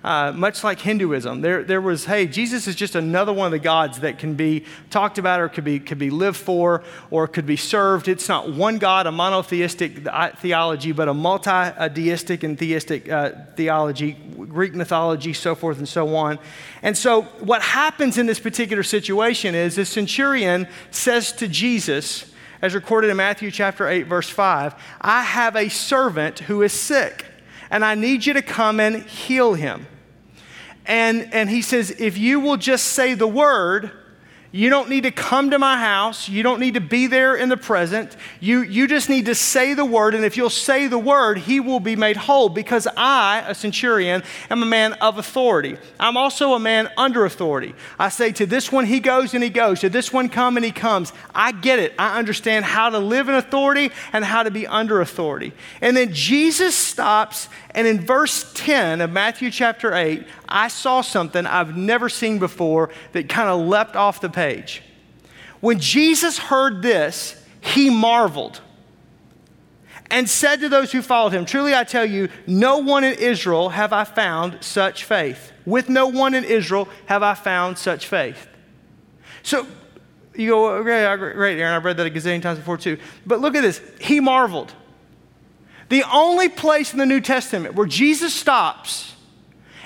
uh, 0.04 0.32
much 0.32 0.62
like 0.62 0.80
Hinduism. 0.80 1.40
There, 1.40 1.64
there 1.64 1.80
was, 1.80 2.04
hey, 2.04 2.26
Jesus 2.26 2.68
is 2.68 2.76
just 2.76 2.94
another 2.94 3.32
one 3.32 3.46
of 3.46 3.52
the 3.52 3.58
gods 3.58 4.00
that 4.00 4.18
can 4.18 4.34
be 4.34 4.66
talked 4.90 5.16
about 5.16 5.40
or 5.40 5.48
could 5.48 5.64
be, 5.64 5.80
could 5.80 5.98
be 5.98 6.10
lived 6.10 6.36
for 6.36 6.84
or 7.10 7.26
could 7.26 7.46
be 7.46 7.56
served. 7.56 8.06
It's 8.06 8.28
not 8.28 8.52
one 8.52 8.76
God, 8.76 9.06
a 9.06 9.12
monotheistic 9.12 10.06
theology, 10.40 10.92
but 10.92 11.08
a 11.08 11.14
multi-deistic 11.14 12.42
and 12.42 12.58
theistic 12.58 13.10
uh, 13.10 13.30
theology, 13.56 14.12
Greek 14.12 14.74
mythology, 14.74 15.32
so 15.32 15.54
forth 15.54 15.78
and 15.78 15.88
so 15.88 16.14
on. 16.14 16.38
And 16.82 16.98
so 16.98 17.22
what 17.40 17.62
happens 17.62 18.18
in 18.18 18.26
this 18.26 18.38
particular 18.38 18.82
situation 18.82 19.54
is 19.54 19.74
this 19.74 19.88
centurion 19.88 20.68
says 20.90 21.32
to 21.32 21.48
Jesus, 21.48 22.30
as 22.60 22.74
recorded 22.74 23.10
in 23.10 23.16
Matthew 23.16 23.50
chapter 23.50 23.88
8, 23.88 24.02
verse 24.02 24.28
5, 24.28 24.74
I 25.00 25.22
have 25.22 25.56
a 25.56 25.70
servant 25.70 26.40
who 26.40 26.60
is 26.60 26.74
sick, 26.74 27.24
and 27.70 27.82
I 27.82 27.94
need 27.94 28.26
you 28.26 28.34
to 28.34 28.42
come 28.42 28.80
and 28.80 29.02
heal 29.02 29.54
him. 29.54 29.86
And, 30.86 31.32
and 31.32 31.48
he 31.48 31.62
says, 31.62 31.90
if 31.92 32.18
you 32.18 32.40
will 32.40 32.56
just 32.56 32.88
say 32.88 33.14
the 33.14 33.26
word, 33.26 33.90
you 34.54 34.70
don't 34.70 34.88
need 34.88 35.00
to 35.00 35.10
come 35.10 35.50
to 35.50 35.58
my 35.58 35.76
house. 35.76 36.28
You 36.28 36.44
don't 36.44 36.60
need 36.60 36.74
to 36.74 36.80
be 36.80 37.08
there 37.08 37.34
in 37.34 37.48
the 37.48 37.56
present. 37.56 38.16
You, 38.38 38.62
you 38.62 38.86
just 38.86 39.08
need 39.08 39.26
to 39.26 39.34
say 39.34 39.74
the 39.74 39.84
word. 39.84 40.14
And 40.14 40.24
if 40.24 40.36
you'll 40.36 40.48
say 40.48 40.86
the 40.86 40.96
word, 40.96 41.38
he 41.38 41.58
will 41.58 41.80
be 41.80 41.96
made 41.96 42.16
whole 42.16 42.48
because 42.48 42.86
I, 42.96 43.42
a 43.48 43.54
centurion, 43.56 44.22
am 44.50 44.62
a 44.62 44.66
man 44.66 44.92
of 44.92 45.18
authority. 45.18 45.76
I'm 45.98 46.16
also 46.16 46.54
a 46.54 46.60
man 46.60 46.88
under 46.96 47.24
authority. 47.24 47.74
I 47.98 48.10
say 48.10 48.30
to 48.30 48.46
this 48.46 48.70
one, 48.70 48.86
he 48.86 49.00
goes 49.00 49.34
and 49.34 49.42
he 49.42 49.50
goes. 49.50 49.80
To 49.80 49.88
this 49.88 50.12
one, 50.12 50.28
come 50.28 50.56
and 50.56 50.64
he 50.64 50.70
comes. 50.70 51.12
I 51.34 51.50
get 51.50 51.80
it. 51.80 51.92
I 51.98 52.16
understand 52.16 52.64
how 52.64 52.90
to 52.90 53.00
live 53.00 53.28
in 53.28 53.34
authority 53.34 53.90
and 54.12 54.24
how 54.24 54.44
to 54.44 54.52
be 54.52 54.68
under 54.68 55.00
authority. 55.00 55.52
And 55.80 55.96
then 55.96 56.12
Jesus 56.12 56.76
stops, 56.76 57.48
and 57.74 57.86
in 57.86 58.00
verse 58.00 58.52
10 58.54 59.00
of 59.00 59.10
Matthew 59.10 59.50
chapter 59.50 59.94
8, 59.94 60.26
I 60.48 60.68
saw 60.68 61.00
something 61.00 61.44
I've 61.44 61.76
never 61.76 62.08
seen 62.08 62.38
before 62.38 62.90
that 63.12 63.28
kind 63.28 63.48
of 63.48 63.66
leapt 63.66 63.96
off 63.96 64.20
the 64.20 64.30
page. 64.30 64.82
When 65.60 65.80
Jesus 65.80 66.38
heard 66.38 66.82
this, 66.82 67.42
he 67.60 67.90
marveled 67.90 68.60
and 70.10 70.28
said 70.28 70.60
to 70.60 70.68
those 70.68 70.92
who 70.92 71.02
followed 71.02 71.32
him, 71.32 71.44
Truly 71.44 71.74
I 71.74 71.82
tell 71.82 72.04
you, 72.04 72.28
no 72.46 72.78
one 72.78 73.02
in 73.02 73.14
Israel 73.14 73.70
have 73.70 73.92
I 73.92 74.04
found 74.04 74.62
such 74.62 75.04
faith. 75.04 75.50
With 75.66 75.88
no 75.88 76.06
one 76.06 76.34
in 76.34 76.44
Israel 76.44 76.88
have 77.06 77.22
I 77.22 77.34
found 77.34 77.78
such 77.78 78.06
faith. 78.06 78.46
So 79.42 79.66
you 80.36 80.50
go, 80.50 80.82
great, 80.82 81.16
great, 81.16 81.58
Aaron, 81.58 81.74
I've 81.74 81.84
read 81.84 81.96
that 81.96 82.06
a 82.06 82.10
gazillion 82.10 82.42
times 82.42 82.58
before 82.58 82.76
too. 82.76 82.98
But 83.26 83.40
look 83.40 83.54
at 83.54 83.62
this. 83.62 83.80
He 84.00 84.20
marveled. 84.20 84.72
The 85.88 86.04
only 86.12 86.48
place 86.48 86.92
in 86.92 86.98
the 86.98 87.06
New 87.06 87.20
Testament 87.20 87.74
where 87.74 87.86
Jesus 87.86 88.34
stops 88.34 89.14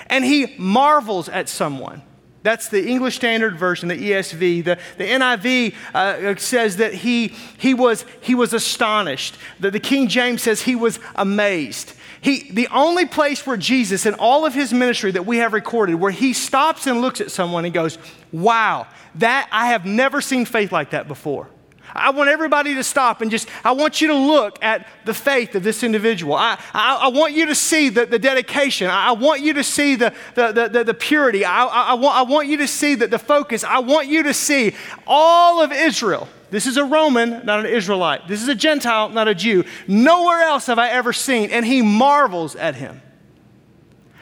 and 0.07 0.25
he 0.25 0.55
marvels 0.57 1.29
at 1.29 1.49
someone. 1.49 2.01
That's 2.41 2.69
the 2.69 2.87
English 2.87 3.15
Standard 3.15 3.57
Version, 3.57 3.89
the 3.89 3.95
ESV. 3.95 4.63
The, 4.63 4.79
the 4.97 5.03
NIV 5.03 5.75
uh, 5.93 6.35
says 6.37 6.77
that 6.77 6.93
he, 6.93 7.27
he, 7.57 7.73
was, 7.73 8.05
he 8.21 8.33
was 8.33 8.53
astonished. 8.53 9.37
The, 9.59 9.71
the 9.71 9.79
King 9.79 10.07
James 10.07 10.43
says 10.43 10.61
he 10.61 10.75
was 10.75 10.99
amazed. 11.15 11.93
He, 12.21 12.49
the 12.51 12.67
only 12.69 13.05
place 13.05 13.45
where 13.45 13.57
Jesus, 13.57 14.05
in 14.05 14.13
all 14.15 14.45
of 14.45 14.53
his 14.53 14.73
ministry 14.73 15.11
that 15.11 15.25
we 15.25 15.37
have 15.37 15.53
recorded, 15.53 15.95
where 15.95 16.11
he 16.11 16.33
stops 16.33 16.87
and 16.87 17.01
looks 17.01 17.21
at 17.21 17.31
someone 17.31 17.65
and 17.65 17.73
goes, 17.73 17.97
Wow, 18.31 18.87
that 19.15 19.49
I 19.51 19.67
have 19.67 19.85
never 19.85 20.21
seen 20.21 20.45
faith 20.45 20.71
like 20.71 20.91
that 20.91 21.07
before. 21.07 21.47
I 21.95 22.11
want 22.11 22.29
everybody 22.29 22.75
to 22.75 22.83
stop 22.83 23.21
and 23.21 23.31
just, 23.31 23.49
I 23.63 23.71
want 23.71 24.01
you 24.01 24.07
to 24.09 24.13
look 24.13 24.63
at 24.63 24.87
the 25.05 25.13
faith 25.13 25.55
of 25.55 25.63
this 25.63 25.83
individual. 25.83 26.35
I, 26.35 26.59
I, 26.73 26.95
I 27.03 27.07
want 27.07 27.33
you 27.33 27.47
to 27.47 27.55
see 27.55 27.89
the, 27.89 28.05
the 28.05 28.19
dedication. 28.19 28.89
I, 28.89 29.09
I 29.09 29.11
want 29.13 29.41
you 29.41 29.53
to 29.53 29.63
see 29.63 29.95
the, 29.95 30.13
the, 30.35 30.69
the, 30.71 30.83
the, 30.83 30.93
purity. 30.93 31.45
I, 31.45 31.65
I, 31.65 31.81
I, 31.89 31.93
want, 31.93 32.15
I 32.15 32.21
want 32.23 32.47
you 32.47 32.57
to 32.57 32.67
see 32.67 32.95
the, 32.95 33.07
the 33.07 33.19
focus. 33.19 33.63
I 33.63 33.79
want 33.79 34.07
you 34.07 34.23
to 34.23 34.33
see 34.33 34.75
all 35.07 35.61
of 35.61 35.71
Israel. 35.71 36.27
This 36.51 36.65
is 36.65 36.77
a 36.77 36.83
Roman, 36.83 37.45
not 37.45 37.59
an 37.59 37.67
Israelite. 37.67 38.27
This 38.27 38.41
is 38.41 38.47
a 38.47 38.55
Gentile, 38.55 39.09
not 39.09 39.27
a 39.27 39.35
Jew. 39.35 39.63
Nowhere 39.87 40.41
else 40.41 40.65
have 40.67 40.79
I 40.79 40.89
ever 40.89 41.13
seen. 41.13 41.51
And 41.51 41.65
he 41.65 41.81
marvels 41.81 42.55
at 42.55 42.75
him. 42.75 43.01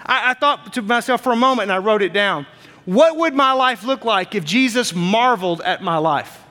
I, 0.06 0.32
I 0.32 0.34
thought 0.34 0.74
to 0.74 0.82
myself 0.82 1.22
for 1.22 1.32
a 1.32 1.38
moment 1.38 1.64
and 1.64 1.72
I 1.72 1.78
wrote 1.78 2.02
it 2.02 2.14
down. 2.14 2.46
What 2.86 3.18
would 3.18 3.34
my 3.34 3.52
life 3.52 3.84
look 3.84 4.06
like 4.06 4.36
if 4.36 4.46
Jesus 4.46 4.96
marveled 4.96 5.62
at 5.62 5.84
my 5.84 5.98
life? 5.98 6.44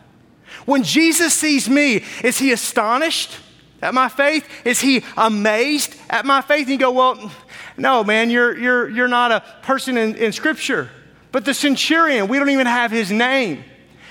When 0.66 0.82
Jesus 0.82 1.32
sees 1.32 1.70
me, 1.70 2.04
is 2.22 2.38
he 2.38 2.52
astonished 2.52 3.38
at 3.80 3.94
my 3.94 4.08
faith? 4.08 4.46
Is 4.64 4.80
he 4.80 5.02
amazed 5.16 5.96
at 6.10 6.26
my 6.26 6.42
faith? 6.42 6.62
And 6.62 6.72
you 6.72 6.78
go, 6.78 6.90
well, 6.90 7.32
no, 7.76 8.04
man, 8.04 8.30
you're, 8.30 8.56
you're, 8.58 8.88
you're 8.88 9.08
not 9.08 9.32
a 9.32 9.42
person 9.62 9.96
in, 9.96 10.16
in 10.16 10.32
Scripture. 10.32 10.90
But 11.32 11.44
the 11.44 11.54
centurion, 11.54 12.28
we 12.28 12.38
don't 12.38 12.50
even 12.50 12.66
have 12.66 12.90
his 12.90 13.10
name. 13.10 13.64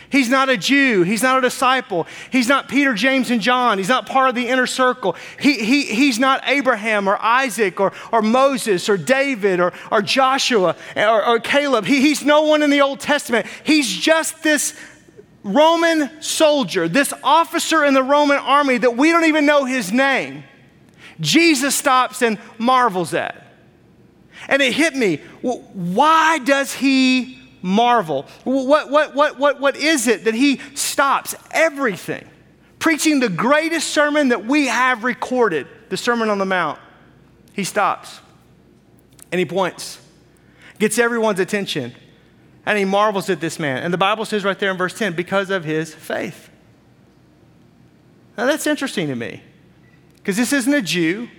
He's 0.10 0.30
not 0.30 0.50
a 0.50 0.56
Jew. 0.56 1.04
He's 1.04 1.24
not 1.24 1.40
a 1.40 1.42
disciple. 1.42 2.08
He's 2.32 2.48
not 2.48 2.70
Peter, 2.70 2.94
James, 2.94 3.32
and 3.32 3.42
John. 3.42 3.80
He's 3.80 3.90
not 3.90 4.06
part 4.06 4.30
of 4.30 4.36
the 4.36 4.48
inner 4.48 4.68
circle. 4.68 5.16
He, 5.40 5.66
he, 5.66 5.84
he's 5.84 6.20
not 6.20 6.42
Abraham 6.46 7.10
or 7.10 7.22
Isaac 7.22 7.80
or, 7.80 7.92
or 8.12 8.22
Moses 8.22 8.88
or 8.88 8.98
David 8.98 9.60
or, 9.60 9.74
or 9.92 10.02
Joshua 10.02 10.76
or, 10.96 11.26
or 11.26 11.40
Caleb. 11.40 11.86
He, 11.86 12.02
he's 12.02 12.24
no 12.24 12.44
one 12.44 12.62
in 12.62 12.70
the 12.70 12.82
Old 12.82 13.00
Testament. 13.00 13.48
He's 13.64 13.92
just 13.92 14.44
this 14.44 14.80
Roman 15.46 16.10
soldier, 16.24 16.88
this 16.88 17.14
officer 17.24 17.86
in 17.86 17.94
the 17.94 18.02
Roman 18.02 18.38
army 18.38 18.80
that 18.80 18.98
we 18.98 19.12
don't 19.12 19.26
even 19.26 19.46
know 19.46 19.64
his 19.64 19.92
name, 19.92 20.44
Jesus 21.22 21.76
stops 21.76 22.24
and 22.24 22.40
marvels 22.58 23.14
at. 23.14 23.46
And 24.50 24.60
it 24.62 24.74
hit 24.74 24.96
me. 24.96 25.18
Why 25.42 26.40
does 26.40 26.74
he 26.74 27.40
marvel? 27.62 28.24
What, 28.44 28.90
what, 28.90 29.14
what, 29.14 29.38
what, 29.38 29.60
what 29.60 29.78
is 29.78 30.08
it 30.08 30.24
that 30.24 30.34
he 30.34 30.60
stops 30.74 31.36
everything? 31.52 32.28
Preaching 32.80 33.20
the 33.20 33.30
greatest 33.30 33.90
sermon 33.90 34.30
that 34.30 34.46
we 34.46 34.66
have 34.66 35.04
recorded, 35.04 35.68
the 35.90 35.98
Sermon 35.98 36.30
on 36.30 36.40
the 36.40 36.46
Mount. 36.46 36.80
He 37.54 37.64
stops 37.64 38.20
and 39.32 39.38
he 39.38 39.46
points, 39.46 40.00
gets 40.80 40.98
everyone's 40.98 41.40
attention 41.40 41.94
and 42.66 42.78
he 42.78 42.86
marvels 42.86 43.30
at 43.30 43.40
this 43.40 43.60
man. 43.60 43.84
And 43.84 43.94
the 43.94 43.98
Bible 43.98 44.26
says 44.26 44.44
right 44.44 44.58
there 44.58 44.72
in 44.72 44.78
verse 44.78 44.98
10, 44.98 45.14
because 45.14 45.50
of 45.50 45.64
his 45.64 45.94
faith. 45.94 46.50
Now 48.38 48.46
that's 48.46 48.68
interesting 48.68 49.08
to 49.08 49.16
me 49.16 49.42
because 50.18 50.36
this 50.38 50.52
isn't 50.52 50.74
a 50.74 50.82
Jew. 50.82 51.30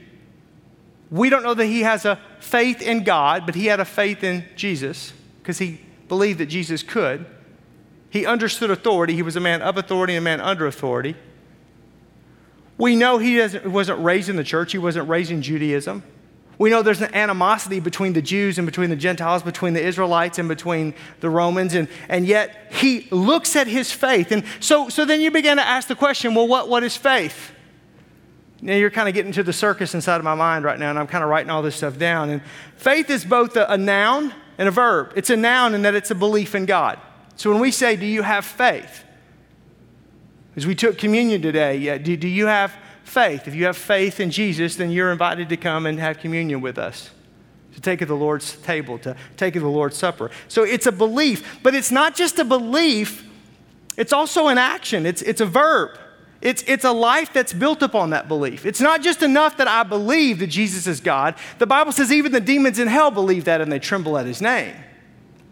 We 1.11 1.28
don't 1.28 1.42
know 1.42 1.54
that 1.54 1.66
he 1.66 1.83
has 1.83 2.04
a 2.04 2.18
faith 2.40 2.80
in 2.80 3.04
God, 3.04 3.47
but 3.47 3.54
he 3.54 3.66
had 3.66 3.80
a 3.80 3.85
faith 3.85 4.25
in 4.25 4.45
Jesus 4.56 5.12
because 5.42 5.59
he 5.59 5.80
believed 6.09 6.40
that 6.40 6.47
Jesus 6.47 6.83
could. 6.83 7.26
He 8.11 8.25
understood 8.25 8.71
authority. 8.71 9.14
He 9.14 9.23
was 9.23 9.37
a 9.37 9.40
man 9.40 9.62
of 9.62 9.76
authority 9.76 10.14
and 10.14 10.23
a 10.23 10.25
man 10.25 10.40
under 10.40 10.66
authority. 10.66 11.16
We 12.78 12.97
know 12.97 13.18
he 13.18 13.38
wasn't 13.64 14.02
raised 14.02 14.28
in 14.28 14.37
the 14.37 14.45
church, 14.45 14.73
he 14.73 14.78
wasn't 14.78 15.09
raised 15.09 15.30
in 15.30 15.42
Judaism. 15.42 16.02
We 16.58 16.70
know 16.70 16.82
there's 16.82 17.02
an 17.02 17.14
animosity 17.14 17.80
between 17.80 18.14
the 18.14 18.22
Jews 18.22 18.58
and 18.58 18.64
between 18.64 18.88
the 18.88 18.96
Gentiles, 18.96 19.42
between 19.42 19.75
the 19.75 19.84
Israelites 19.84 20.38
and 20.38 20.48
between 20.48 20.94
the 21.20 21.28
Romans, 21.28 21.75
and, 21.75 21.86
and 22.08 22.26
yet 22.26 22.72
he 22.72 23.08
looks 23.10 23.56
at 23.56 23.66
his 23.66 23.92
faith. 23.92 24.32
And 24.32 24.42
so, 24.60 24.88
so 24.88 25.04
then 25.04 25.20
you 25.20 25.30
begin 25.30 25.58
to 25.58 25.66
ask 25.66 25.88
the 25.88 25.94
question 25.94 26.34
well, 26.34 26.48
what, 26.48 26.68
what 26.68 26.82
is 26.82 26.96
faith? 26.96 27.52
Now 28.62 28.75
you're 28.75 28.90
kind 28.90 29.06
of 29.06 29.14
getting 29.14 29.32
to 29.32 29.42
the 29.42 29.52
circus 29.52 29.94
inside 29.94 30.16
of 30.16 30.25
my 30.25 30.34
mind 30.34 30.64
right 30.64 30.78
now, 30.78 30.88
and 30.88 30.98
I'm 30.98 31.06
kind 31.06 31.22
of 31.22 31.28
writing 31.28 31.50
all 31.50 31.60
this 31.60 31.76
stuff 31.76 31.98
down. 31.98 32.30
And 32.30 32.42
faith 32.76 33.10
is 33.10 33.25
both 33.25 33.54
a, 33.56 33.70
a 33.70 33.76
noun 33.76 34.32
and 34.56 34.66
a 34.66 34.70
verb. 34.70 35.12
It's 35.14 35.28
a 35.28 35.36
noun 35.36 35.75
in 35.75 35.82
that 35.82 35.94
it's 35.94 36.10
a 36.10 36.14
belief 36.14 36.54
in 36.54 36.64
God. 36.64 36.98
So 37.36 37.50
when 37.50 37.60
we 37.60 37.70
say, 37.70 37.96
Do 37.96 38.06
you 38.06 38.22
have 38.22 38.46
faith? 38.46 39.04
As 40.56 40.66
we 40.66 40.75
took 40.75 40.96
communion 40.96 41.42
today, 41.42 41.76
yeah, 41.76 41.98
do, 41.98 42.16
do 42.16 42.28
you 42.28 42.46
have 42.46 42.75
faith. 43.06 43.46
If 43.48 43.54
you 43.54 43.64
have 43.66 43.76
faith 43.76 44.20
in 44.20 44.30
Jesus, 44.30 44.76
then 44.76 44.90
you're 44.90 45.12
invited 45.12 45.48
to 45.48 45.56
come 45.56 45.86
and 45.86 45.98
have 45.98 46.18
communion 46.18 46.60
with 46.60 46.78
us, 46.78 47.10
to 47.75 47.80
take 47.80 48.02
of 48.02 48.08
the 48.08 48.16
Lord's 48.16 48.56
table, 48.56 48.98
to 49.00 49.16
take 49.36 49.56
of 49.56 49.62
the 49.62 49.68
Lord's 49.68 49.96
supper. 49.96 50.30
So 50.48 50.64
it's 50.64 50.86
a 50.86 50.92
belief, 50.92 51.60
but 51.62 51.75
it's 51.75 51.90
not 51.90 52.14
just 52.14 52.38
a 52.38 52.44
belief, 52.44 53.25
it's 53.96 54.12
also 54.12 54.48
an 54.48 54.58
action, 54.58 55.06
it's, 55.06 55.22
it's 55.22 55.40
a 55.40 55.46
verb. 55.46 55.98
It's, 56.42 56.62
it's 56.66 56.84
a 56.84 56.92
life 56.92 57.32
that's 57.32 57.54
built 57.54 57.82
upon 57.82 58.10
that 58.10 58.28
belief. 58.28 58.66
It's 58.66 58.80
not 58.80 59.02
just 59.02 59.22
enough 59.22 59.56
that 59.56 59.66
I 59.66 59.82
believe 59.84 60.38
that 60.40 60.48
Jesus 60.48 60.86
is 60.86 61.00
God. 61.00 61.34
The 61.58 61.66
Bible 61.66 61.92
says 61.92 62.12
even 62.12 62.30
the 62.30 62.42
demons 62.42 62.78
in 62.78 62.88
hell 62.88 63.10
believe 63.10 63.44
that 63.46 63.62
and 63.62 63.72
they 63.72 63.78
tremble 63.78 64.18
at 64.18 64.26
his 64.26 64.42
name. 64.42 64.75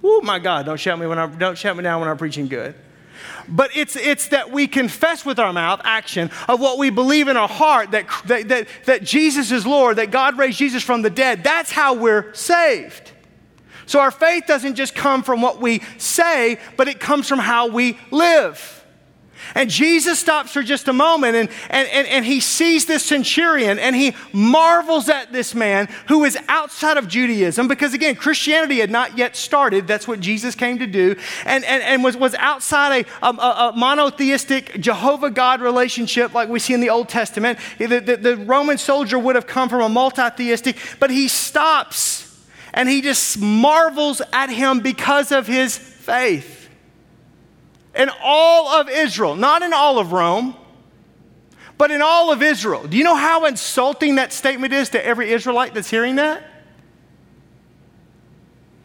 Oh 0.02 0.20
my 0.20 0.38
God, 0.38 0.66
don't 0.66 0.78
shout 0.78 0.98
me 0.98 1.06
when 1.06 1.18
I'm 1.18 1.38
don't 1.38 1.56
shout 1.56 1.74
me 1.74 1.82
down 1.82 2.00
when 2.00 2.10
I'm 2.10 2.18
preaching 2.18 2.46
good. 2.46 2.74
But 3.48 3.76
it's, 3.76 3.96
it's 3.96 4.28
that 4.28 4.50
we 4.50 4.66
confess 4.66 5.24
with 5.24 5.38
our 5.38 5.52
mouth, 5.52 5.80
action, 5.84 6.30
of 6.48 6.60
what 6.60 6.78
we 6.78 6.90
believe 6.90 7.28
in 7.28 7.36
our 7.36 7.48
heart 7.48 7.90
that, 7.92 8.06
that, 8.26 8.48
that, 8.48 8.68
that 8.84 9.02
Jesus 9.02 9.50
is 9.50 9.66
Lord, 9.66 9.96
that 9.96 10.10
God 10.10 10.38
raised 10.38 10.58
Jesus 10.58 10.82
from 10.82 11.02
the 11.02 11.10
dead. 11.10 11.44
That's 11.44 11.70
how 11.70 11.94
we're 11.94 12.32
saved. 12.34 13.12
So 13.86 14.00
our 14.00 14.10
faith 14.10 14.44
doesn't 14.46 14.76
just 14.76 14.94
come 14.94 15.22
from 15.22 15.42
what 15.42 15.60
we 15.60 15.82
say, 15.98 16.58
but 16.76 16.88
it 16.88 17.00
comes 17.00 17.28
from 17.28 17.38
how 17.38 17.68
we 17.68 17.98
live. 18.10 18.83
And 19.54 19.70
Jesus 19.70 20.18
stops 20.18 20.52
for 20.52 20.62
just 20.62 20.88
a 20.88 20.92
moment 20.92 21.36
and, 21.36 21.48
and, 21.70 21.88
and, 21.88 22.06
and, 22.08 22.24
he 22.24 22.40
sees 22.40 22.86
this 22.86 23.04
centurion 23.04 23.78
and 23.78 23.94
he 23.94 24.14
marvels 24.32 25.08
at 25.08 25.32
this 25.32 25.54
man 25.54 25.88
who 26.08 26.24
is 26.24 26.38
outside 26.48 26.96
of 26.96 27.08
Judaism 27.08 27.68
because, 27.68 27.92
again, 27.94 28.16
Christianity 28.16 28.80
had 28.80 28.90
not 28.90 29.18
yet 29.18 29.36
started. 29.36 29.86
That's 29.86 30.08
what 30.08 30.20
Jesus 30.20 30.54
came 30.54 30.78
to 30.78 30.86
do. 30.86 31.16
And, 31.44 31.64
and, 31.64 31.82
and 31.82 32.02
was, 32.02 32.16
was 32.16 32.34
outside 32.36 33.06
a, 33.22 33.26
a, 33.26 33.30
a 33.30 33.72
monotheistic 33.76 34.80
Jehovah 34.80 35.30
God 35.30 35.60
relationship 35.60 36.32
like 36.32 36.48
we 36.48 36.58
see 36.58 36.74
in 36.74 36.80
the 36.80 36.90
Old 36.90 37.08
Testament. 37.08 37.58
The, 37.78 38.00
the, 38.00 38.16
the 38.16 38.36
Roman 38.36 38.78
soldier 38.78 39.18
would 39.18 39.34
have 39.34 39.46
come 39.46 39.68
from 39.68 39.82
a 39.82 39.88
multi 39.88 40.30
theistic, 40.30 40.76
but 40.98 41.10
he 41.10 41.28
stops 41.28 42.24
and 42.72 42.88
he 42.88 43.02
just 43.02 43.38
marvels 43.38 44.20
at 44.32 44.50
him 44.50 44.80
because 44.80 45.32
of 45.32 45.46
his 45.46 45.76
faith 45.78 46.53
in 47.94 48.10
all 48.22 48.68
of 48.80 48.88
Israel, 48.88 49.36
not 49.36 49.62
in 49.62 49.72
all 49.72 49.98
of 49.98 50.12
Rome, 50.12 50.56
but 51.78 51.90
in 51.90 52.02
all 52.02 52.32
of 52.32 52.42
Israel. 52.42 52.86
Do 52.86 52.96
you 52.96 53.04
know 53.04 53.16
how 53.16 53.46
insulting 53.46 54.16
that 54.16 54.32
statement 54.32 54.72
is 54.72 54.90
to 54.90 55.04
every 55.04 55.32
Israelite 55.32 55.74
that's 55.74 55.90
hearing 55.90 56.16
that? 56.16 56.42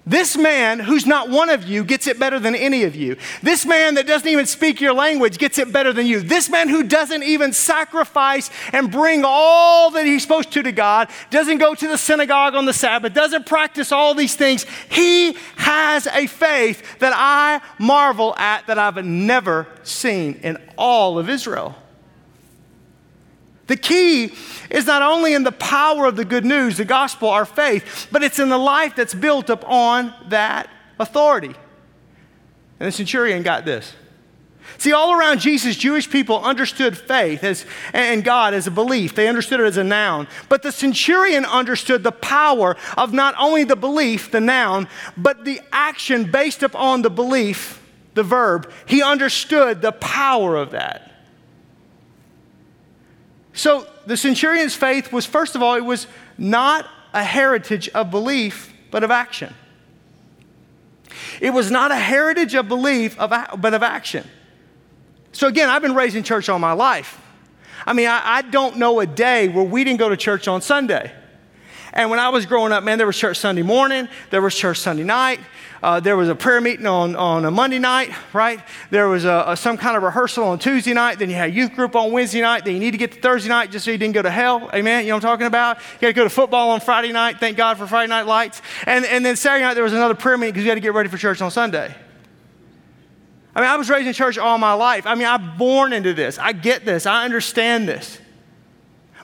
This 0.10 0.36
man, 0.36 0.80
who's 0.80 1.06
not 1.06 1.30
one 1.30 1.50
of 1.50 1.66
you, 1.66 1.84
gets 1.84 2.08
it 2.08 2.18
better 2.18 2.40
than 2.40 2.56
any 2.56 2.84
of 2.84 2.96
you. 2.96 3.16
This 3.44 3.64
man 3.64 3.94
that 3.94 4.08
doesn't 4.08 4.28
even 4.28 4.48
speak 4.48 4.82
your 4.82 4.94
language 4.94 5.38
gets 5.38 5.60
it 5.60 5.72
better 5.72 5.94
than 5.94 6.08
you. 6.08 6.22
This 6.22 6.50
man 6.50 6.68
who 6.68 6.82
doesn't 6.82 7.22
even 7.22 7.54
sacrifice 7.54 8.50
and 8.74 8.92
bring 8.92 9.22
all 9.24 9.92
that 9.92 10.08
he's 10.08 10.24
supposed 10.24 10.52
to 10.54 10.64
to 10.64 10.72
God, 10.72 11.10
doesn't 11.30 11.60
go 11.60 11.76
to 11.76 11.88
the 11.88 11.98
synagogue 11.98 12.56
on 12.56 12.66
the 12.66 12.74
Sabbath, 12.74 13.14
doesn't 13.14 13.46
practice 13.46 13.92
all 13.92 14.16
these 14.16 14.36
things, 14.36 14.66
he 14.90 15.38
has 15.58 16.08
a 16.08 16.26
faith 16.26 16.98
that 16.98 17.14
I 17.16 17.62
marvel 17.78 18.36
at 18.36 18.66
that 18.66 18.80
I've 18.80 19.06
never 19.06 19.68
seen 19.84 20.40
in 20.42 20.58
all 20.76 21.20
of 21.20 21.30
Israel. 21.30 21.76
The 23.70 23.78
key 23.78 24.34
is 24.72 24.88
not 24.88 25.04
only 25.04 25.36
in 25.36 25.44
the 25.44 25.52
power 25.52 26.08
of 26.08 26.16
the 26.16 26.26
good 26.26 26.44
news, 26.44 26.78
the 26.78 26.86
gospel, 26.86 27.30
our 27.30 27.46
faith, 27.46 28.08
but 28.12 28.24
it's 28.24 28.40
in 28.40 28.50
the 28.50 28.58
life 28.58 28.96
that's 28.96 29.14
built 29.14 29.48
upon 29.48 30.12
that 30.30 30.68
authority. 30.98 31.54
And 32.80 32.88
the 32.88 32.92
centurion 32.92 33.44
got 33.44 33.66
this. 33.66 33.94
See, 34.80 34.92
all 34.92 35.14
around 35.14 35.40
Jesus, 35.40 35.76
Jewish 35.76 36.10
people 36.10 36.44
understood 36.44 36.98
faith 36.98 37.44
as, 37.44 37.64
and 37.94 38.24
God 38.24 38.56
as 38.56 38.66
a 38.66 38.72
belief. 38.72 39.14
They 39.14 39.28
understood 39.28 39.60
it 39.60 39.68
as 39.68 39.78
a 39.78 39.84
noun. 39.84 40.28
But 40.48 40.64
the 40.64 40.72
centurion 40.72 41.46
understood 41.46 42.02
the 42.02 42.12
power 42.12 42.76
of 42.98 43.14
not 43.14 43.36
only 43.38 43.66
the 43.66 43.76
belief, 43.76 44.32
the 44.32 44.42
noun, 44.42 44.88
but 45.16 45.46
the 45.46 45.62
action 45.72 46.32
based 46.32 46.64
upon 46.64 47.04
the 47.04 47.12
belief, 47.12 47.88
the 48.16 48.24
verb. 48.24 48.72
He 48.88 49.04
understood 49.04 49.84
the 49.84 49.92
power 49.92 50.56
of 50.56 50.72
that. 50.72 51.09
So 53.60 53.86
the 54.06 54.16
centurion's 54.16 54.74
faith 54.74 55.12
was, 55.12 55.26
first 55.26 55.54
of 55.54 55.62
all, 55.62 55.76
it 55.76 55.84
was 55.84 56.08
not 56.38 56.88
a 57.14 57.22
heritage 57.22 57.90
of 57.90 58.10
belief 58.10 58.74
but 58.90 59.04
of 59.04 59.12
action. 59.12 59.54
It 61.42 61.50
was 61.50 61.70
not 61.70 61.92
a 61.92 61.96
heritage 61.98 62.56
of 62.56 62.70
belief, 62.70 63.20
of, 63.20 63.32
but 63.60 63.74
of 63.74 63.84
action. 63.84 64.26
So, 65.34 65.48
again, 65.48 65.68
I've 65.68 65.82
been 65.82 65.94
raised 65.94 66.16
in 66.16 66.24
church 66.24 66.48
all 66.48 66.58
my 66.58 66.72
life. 66.72 67.22
I 67.86 67.92
mean, 67.92 68.08
I, 68.08 68.22
I 68.24 68.42
don't 68.44 68.78
know 68.78 69.02
a 69.02 69.06
day 69.06 69.50
where 69.50 69.66
we 69.66 69.84
didn't 69.84 70.00
go 70.00 70.08
to 70.08 70.16
church 70.16 70.48
on 70.48 70.62
Sunday. 70.62 71.12
And 71.94 72.10
when 72.10 72.20
I 72.20 72.30
was 72.30 72.46
growing 72.46 72.72
up, 72.72 72.84
man, 72.84 72.98
there 72.98 73.08
was 73.08 73.18
church 73.18 73.38
Sunday 73.38 73.64
morning, 73.64 74.08
there 74.30 74.42
was 74.42 74.56
church 74.56 74.78
Sunday 74.78 75.04
night, 75.04 75.40
uh, 75.82 76.00
there 76.00 76.18
was 76.18 76.28
a 76.28 76.36
prayer 76.36 76.60
meeting 76.60 76.86
on, 76.86 77.16
on 77.16 77.46
a 77.46 77.52
Monday 77.52 77.80
night, 77.80 78.12
right? 78.34 78.60
There 78.90 79.08
was 79.08 79.24
a, 79.24 79.46
a, 79.48 79.58
some 79.58 79.78
kind 79.78 79.96
of 79.96 80.04
rehearsal 80.04 80.44
on 80.44 80.60
Tuesday 80.60 80.94
night. 80.94 81.20
Then 81.20 81.30
you 81.30 81.36
had 81.36 81.54
youth 81.54 81.74
group 81.74 81.96
on 81.96 82.12
Wednesday 82.12 82.42
night. 82.42 82.66
Then 82.66 82.74
you 82.74 82.80
need 82.80 82.92
to 82.92 82.98
get 82.98 83.14
to 83.14 83.22
Thursday 83.22 83.50
night 83.50 83.72
just 83.72 83.86
so 83.86 83.92
you 83.92 83.98
didn't 83.98 84.14
go 84.14 84.22
to 84.22 84.30
hell. 84.30 84.70
Amen. 84.74 85.06
You 85.06 85.10
know 85.10 85.16
what 85.16 85.24
I'm 85.24 85.30
talking 85.30 85.48
about? 85.48 85.78
You 85.78 86.02
got 86.02 86.08
to 86.08 86.14
go 86.14 86.24
to 86.26 86.30
football 86.30 86.72
on 86.72 86.82
Friday 86.82 87.14
night. 87.14 87.40
Thank 87.40 87.56
God 87.56 87.78
for 87.78 87.88
Friday 87.88 88.10
night 88.10 88.26
lights. 88.26 88.62
And, 88.86 89.06
and 89.06 89.26
then 89.26 89.38
Saturday 89.38 89.64
night, 89.64 89.76
there 89.76 89.84
was 89.84 89.94
another 89.94 90.16
prayer 90.16 90.38
meeting 90.38 90.54
because 90.54 90.66
you 90.66 90.70
had 90.70 90.76
to 90.76 90.82
get 90.82 90.94
ready 90.94 91.08
for 91.08 91.18
church 91.18 91.42
on 91.42 91.50
Sunday. 91.50 91.96
I 93.56 93.62
mean, 93.62 93.70
I 93.70 93.78
was 93.78 93.90
raised 93.90 94.08
in 94.08 94.14
church 94.14 94.38
all 94.38 94.58
my 94.58 94.74
life. 94.74 95.08
I 95.08 95.16
mean, 95.16 95.28
I'm 95.28 95.58
born 95.58 95.94
into 95.94 96.14
this. 96.14 96.38
I 96.38 96.52
get 96.52 96.86
this. 96.86 97.06
I 97.06 97.24
understand 97.24 97.88
this. 97.88 98.20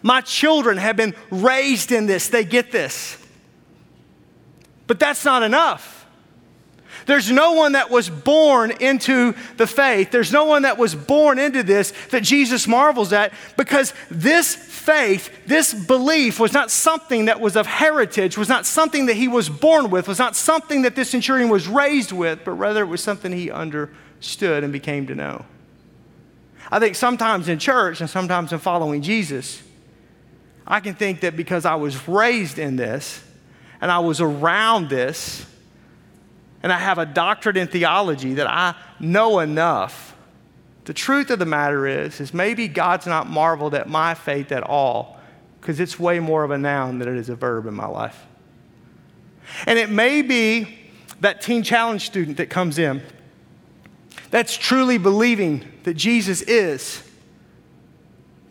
My 0.06 0.22
children 0.22 0.78
have 0.78 0.96
been 0.96 1.16
raised 1.32 1.92
in 1.92 2.06
this. 2.06 2.28
They 2.28 2.46
get 2.46 2.72
this. 2.72 3.18
But 4.86 5.00
that's 5.00 5.26
not 5.26 5.42
enough. 5.42 6.06
There's 7.08 7.32
no 7.32 7.54
one 7.54 7.72
that 7.72 7.90
was 7.90 8.08
born 8.08 8.70
into 8.70 9.34
the 9.58 9.66
faith. 9.66 10.12
There's 10.12 10.32
no 10.32 10.46
one 10.46 10.62
that 10.62 10.78
was 10.78 10.94
born 10.94 11.40
into 11.40 11.64
this 11.64 11.92
that 12.12 12.22
Jesus 12.22 12.68
marvels 12.68 13.14
at 13.14 13.34
because 13.58 13.96
this 14.12 14.54
faith, 14.56 15.32
this 15.48 15.74
belief 15.74 16.40
was 16.40 16.54
not 16.54 16.70
something 16.70 17.26
that 17.26 17.42
was 17.42 17.56
of 17.56 17.66
heritage, 17.66 18.38
was 18.38 18.48
not 18.48 18.68
something 18.68 19.08
that 19.08 19.16
he 19.16 19.28
was 19.28 19.50
born 19.50 19.90
with, 19.90 20.08
was 20.08 20.20
not 20.20 20.36
something 20.36 20.84
that 20.84 20.96
this 20.96 21.10
centurion 21.10 21.50
was 21.50 21.68
raised 21.68 22.12
with, 22.12 22.42
but 22.46 22.52
rather 22.52 22.84
it 22.84 22.88
was 22.88 23.02
something 23.02 23.32
he 23.32 23.50
understood 23.50 24.64
and 24.64 24.72
became 24.72 25.08
to 25.08 25.16
know. 25.16 25.46
I 26.72 26.78
think 26.78 26.94
sometimes 26.94 27.50
in 27.50 27.58
church 27.58 28.02
and 28.02 28.10
sometimes 28.10 28.54
in 28.54 28.60
following 28.60 29.02
Jesus, 29.02 29.64
I 30.68 30.80
can 30.80 30.96
think 30.96 31.22
that 31.22 31.36
because 31.36 31.66
I 31.66 31.76
was 31.76 32.08
raised 32.08 32.60
in 32.60 32.76
this 32.76 33.24
and 33.82 33.92
I 33.92 34.00
was 34.00 34.22
around 34.22 34.90
this, 34.90 35.46
and 36.64 36.74
I 36.74 36.80
have 36.80 36.98
a 36.98 37.06
doctorate 37.06 37.58
in 37.58 37.68
theology 37.68 38.36
that 38.36 38.48
I 38.48 38.74
know 39.00 39.40
enough. 39.40 40.16
The 40.86 40.94
truth 40.94 41.30
of 41.30 41.38
the 41.38 41.46
matter 41.46 41.86
is, 41.86 42.20
is 42.20 42.34
maybe 42.34 42.68
God's 42.68 43.06
not 43.06 43.30
marveled 43.30 43.76
at 43.76 43.88
my 43.88 44.16
faith 44.16 44.52
at 44.52 44.64
all 44.64 45.20
because 45.60 45.80
it's 45.80 46.00
way 46.00 46.20
more 46.20 46.44
of 46.44 46.52
a 46.52 46.58
noun 46.58 46.98
than 46.98 47.08
it 47.08 47.18
is 47.18 47.30
a 47.30 47.36
verb 47.36 47.68
in 47.68 47.76
my 47.76 47.86
life. 47.86 48.26
And 49.68 49.78
it 49.78 49.90
may 49.90 50.22
be 50.24 50.80
that 51.22 51.42
teen 51.42 51.62
challenge 51.62 52.06
student 52.06 52.38
that 52.38 52.50
comes 52.50 52.80
in 52.80 53.04
that's 54.32 54.58
truly 54.58 54.98
believing 54.98 55.64
that 55.84 55.94
Jesus 55.94 56.42
is 56.42 57.04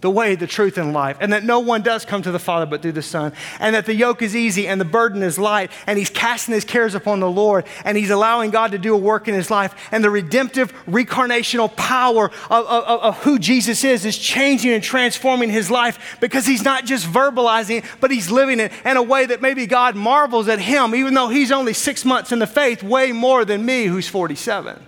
the 0.04 0.10
way, 0.10 0.34
the 0.34 0.46
truth, 0.46 0.76
and 0.76 0.92
life, 0.92 1.16
and 1.18 1.32
that 1.32 1.44
no 1.44 1.60
one 1.60 1.80
does 1.80 2.04
come 2.04 2.20
to 2.20 2.30
the 2.30 2.38
Father 2.38 2.66
but 2.66 2.82
through 2.82 2.92
the 2.92 3.00
Son, 3.00 3.32
and 3.58 3.74
that 3.74 3.86
the 3.86 3.94
yoke 3.94 4.20
is 4.20 4.36
easy 4.36 4.68
and 4.68 4.78
the 4.78 4.84
burden 4.84 5.22
is 5.22 5.38
light, 5.38 5.70
and 5.86 5.98
he's 5.98 6.10
casting 6.10 6.52
his 6.52 6.62
cares 6.62 6.94
upon 6.94 7.20
the 7.20 7.30
Lord, 7.30 7.64
and 7.86 7.96
he's 7.96 8.10
allowing 8.10 8.50
God 8.50 8.72
to 8.72 8.78
do 8.78 8.92
a 8.92 8.98
work 8.98 9.28
in 9.28 9.34
his 9.34 9.50
life, 9.50 9.74
and 9.90 10.04
the 10.04 10.10
redemptive, 10.10 10.74
recarnational 10.84 11.74
power 11.74 12.26
of, 12.50 12.66
of, 12.66 13.00
of 13.00 13.18
who 13.20 13.38
Jesus 13.38 13.82
is 13.82 14.04
is 14.04 14.18
changing 14.18 14.72
and 14.72 14.84
transforming 14.84 15.48
his 15.48 15.70
life 15.70 16.18
because 16.20 16.44
he's 16.44 16.64
not 16.64 16.84
just 16.84 17.06
verbalizing 17.06 17.78
it, 17.78 17.84
but 17.98 18.10
he's 18.10 18.30
living 18.30 18.60
it 18.60 18.72
in 18.84 18.98
a 18.98 19.02
way 19.02 19.24
that 19.24 19.40
maybe 19.40 19.64
God 19.64 19.96
marvels 19.96 20.48
at 20.48 20.58
him, 20.58 20.94
even 20.94 21.14
though 21.14 21.28
he's 21.28 21.50
only 21.50 21.72
six 21.72 22.04
months 22.04 22.30
in 22.30 22.40
the 22.40 22.46
faith, 22.46 22.82
way 22.82 23.10
more 23.10 23.46
than 23.46 23.64
me, 23.64 23.86
who's 23.86 24.06
47. 24.06 24.84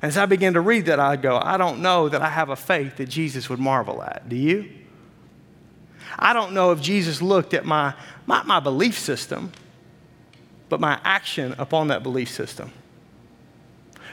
As 0.00 0.16
I 0.16 0.26
began 0.26 0.54
to 0.54 0.60
read 0.60 0.86
that, 0.86 1.00
I 1.00 1.16
go, 1.16 1.40
I 1.42 1.56
don't 1.56 1.80
know 1.82 2.08
that 2.08 2.22
I 2.22 2.28
have 2.28 2.50
a 2.50 2.56
faith 2.56 2.96
that 2.96 3.08
Jesus 3.08 3.50
would 3.50 3.58
marvel 3.58 4.02
at. 4.02 4.28
Do 4.28 4.36
you? 4.36 4.70
I 6.18 6.32
don't 6.32 6.52
know 6.52 6.70
if 6.72 6.80
Jesus 6.80 7.20
looked 7.20 7.54
at 7.54 7.64
my, 7.64 7.94
not 8.26 8.46
my 8.46 8.60
belief 8.60 8.98
system, 8.98 9.52
but 10.68 10.80
my 10.80 11.00
action 11.04 11.54
upon 11.58 11.88
that 11.88 12.02
belief 12.02 12.30
system. 12.30 12.72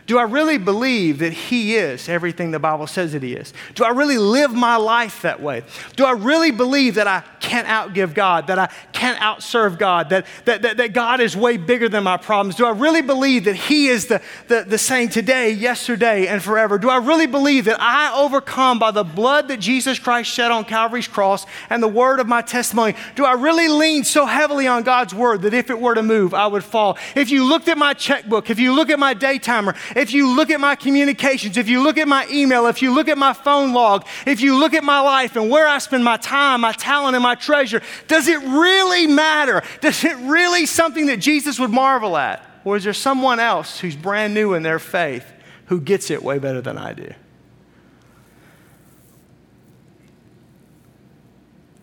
Do 0.07 0.19
I 0.19 0.23
really 0.23 0.59
believe 0.59 1.19
that 1.19 1.33
He 1.33 1.75
is 1.75 2.07
everything 2.07 2.51
the 2.51 2.59
Bible 2.59 2.85
says 2.85 3.13
that 3.13 3.23
He 3.23 3.33
is? 3.33 3.53
Do 3.73 3.83
I 3.83 3.89
really 3.89 4.19
live 4.19 4.53
my 4.53 4.75
life 4.75 5.23
that 5.23 5.41
way? 5.41 5.63
Do 5.95 6.05
I 6.05 6.11
really 6.11 6.51
believe 6.51 6.95
that 6.95 7.07
I 7.07 7.23
can't 7.39 7.67
outgive 7.67 8.13
God, 8.13 8.47
that 8.47 8.59
I 8.59 8.67
can't 8.91 9.19
outserve 9.19 9.79
God, 9.79 10.09
that, 10.09 10.27
that, 10.45 10.61
that, 10.61 10.77
that 10.77 10.93
God 10.93 11.21
is 11.21 11.35
way 11.35 11.57
bigger 11.57 11.89
than 11.89 12.03
my 12.03 12.17
problems? 12.17 12.55
Do 12.55 12.67
I 12.67 12.71
really 12.71 13.01
believe 13.01 13.45
that 13.45 13.55
He 13.55 13.87
is 13.87 14.05
the, 14.05 14.21
the, 14.47 14.63
the 14.67 14.77
same 14.77 15.09
today, 15.09 15.51
yesterday, 15.51 16.27
and 16.27 16.41
forever? 16.41 16.77
Do 16.77 16.89
I 16.89 16.97
really 16.97 17.27
believe 17.27 17.65
that 17.65 17.77
I 17.79 18.15
overcome 18.15 18.77
by 18.77 18.91
the 18.91 19.03
blood 19.03 19.47
that 19.47 19.59
Jesus 19.59 19.97
Christ 19.97 20.29
shed 20.29 20.51
on 20.51 20.65
Calvary's 20.65 21.07
cross 21.07 21.47
and 21.71 21.81
the 21.81 21.87
word 21.87 22.19
of 22.19 22.27
my 22.27 22.43
testimony? 22.43 22.95
Do 23.15 23.25
I 23.25 23.33
really 23.33 23.69
lean 23.69 24.03
so 24.03 24.27
heavily 24.27 24.67
on 24.67 24.83
God's 24.83 25.15
word 25.15 25.41
that 25.41 25.53
if 25.55 25.71
it 25.71 25.79
were 25.79 25.95
to 25.95 26.03
move, 26.03 26.35
I 26.35 26.45
would 26.45 26.63
fall? 26.63 26.99
If 27.15 27.31
you 27.31 27.43
looked 27.43 27.67
at 27.69 27.77
my 27.77 27.93
checkbook, 27.93 28.51
if 28.51 28.59
you 28.59 28.75
look 28.75 28.91
at 28.91 28.99
my 28.99 29.15
day 29.15 29.39
timer, 29.39 29.73
if 29.95 30.11
you 30.13 30.35
look 30.35 30.49
at 30.49 30.59
my 30.59 30.75
communications, 30.75 31.55
if 31.55 31.69
you 31.69 31.81
look 31.81 31.97
at 31.97 32.07
my 32.07 32.27
email, 32.29 32.67
if 32.67 32.81
you 32.81 32.93
look 32.93 33.07
at 33.07 33.17
my 33.17 33.31
phone 33.31 33.73
log, 33.73 34.05
if 34.27 34.41
you 34.41 34.59
look 34.59 34.73
at 34.73 34.83
my 34.83 34.99
life 34.99 35.37
and 35.37 35.49
where 35.49 35.67
I 35.67 35.77
spend 35.77 36.03
my 36.03 36.17
time, 36.17 36.61
my 36.61 36.73
talent, 36.73 37.15
and 37.15 37.23
my 37.23 37.35
treasure, 37.35 37.81
does 38.07 38.27
it 38.27 38.39
really 38.41 39.07
matter? 39.07 39.63
Does 39.79 40.03
it 40.03 40.17
really 40.17 40.65
something 40.65 41.05
that 41.05 41.17
Jesus 41.17 41.57
would 41.59 41.71
marvel 41.71 42.17
at? 42.17 42.45
Or 42.65 42.75
is 42.75 42.83
there 42.83 42.93
someone 42.93 43.39
else 43.39 43.79
who's 43.79 43.95
brand 43.95 44.33
new 44.33 44.53
in 44.53 44.63
their 44.63 44.79
faith 44.79 45.25
who 45.67 45.79
gets 45.79 46.11
it 46.11 46.21
way 46.21 46.39
better 46.39 46.61
than 46.61 46.77
I 46.77 46.91
do? 46.91 47.13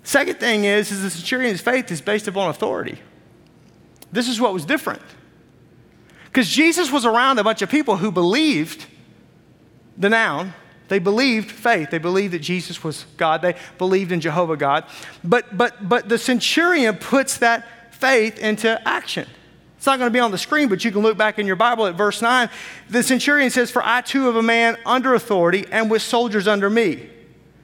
Second 0.03 0.39
thing 0.39 0.65
is, 0.65 0.93
is 0.93 1.03
the 1.03 1.09
centurion's 1.09 1.63
faith 1.63 1.91
is 1.91 2.03
based 2.03 2.29
upon 2.29 2.51
authority. 2.51 2.99
This 4.11 4.29
is 4.29 4.39
what 4.39 4.53
was 4.53 4.67
different. 4.67 5.01
Because 6.33 6.49
Jesus 6.49 6.91
was 6.91 7.05
around 7.05 7.39
a 7.39 7.45
bunch 7.45 7.61
of 7.61 7.69
people 7.69 7.99
who 7.99 8.11
believed 8.11 8.87
the 9.99 10.09
noun. 10.09 10.55
They 10.89 10.99
believed 10.99 11.51
faith. 11.51 11.91
They 11.91 11.99
believed 11.99 12.33
that 12.33 12.39
Jesus 12.39 12.83
was 12.83 13.05
God. 13.19 13.43
They 13.43 13.55
believed 13.77 14.13
in 14.13 14.21
Jehovah 14.23 14.57
God. 14.57 14.87
But, 15.23 15.59
but, 15.59 15.87
but 15.87 16.09
the 16.09 16.17
centurion 16.17 16.97
puts 16.97 17.37
that 17.39 17.95
faith 17.95 18.39
into 18.39 18.81
action. 18.89 19.29
It's 19.77 19.85
not 19.85 19.99
going 19.99 20.11
to 20.11 20.13
be 20.13 20.21
on 20.21 20.31
the 20.31 20.39
screen, 20.39 20.69
but 20.69 20.87
you 20.87 20.91
can 20.91 21.03
look 21.03 21.19
back 21.19 21.39
in 21.39 21.47
your 21.47 21.57
Bible 21.57 21.87
at 21.87 21.97
verse 21.97 22.23
9. 22.23 22.49
The 22.89 23.03
centurion 23.03 23.51
says, 23.51 23.71
For 23.71 23.83
I 23.85 24.01
too 24.01 24.25
have 24.25 24.37
a 24.37 24.43
man 24.43 24.79
under 24.87 25.15
authority 25.15 25.67
and 25.71 25.91
with 25.91 26.01
soldiers 26.01 26.49
under 26.49 26.71
me. 26.71 27.11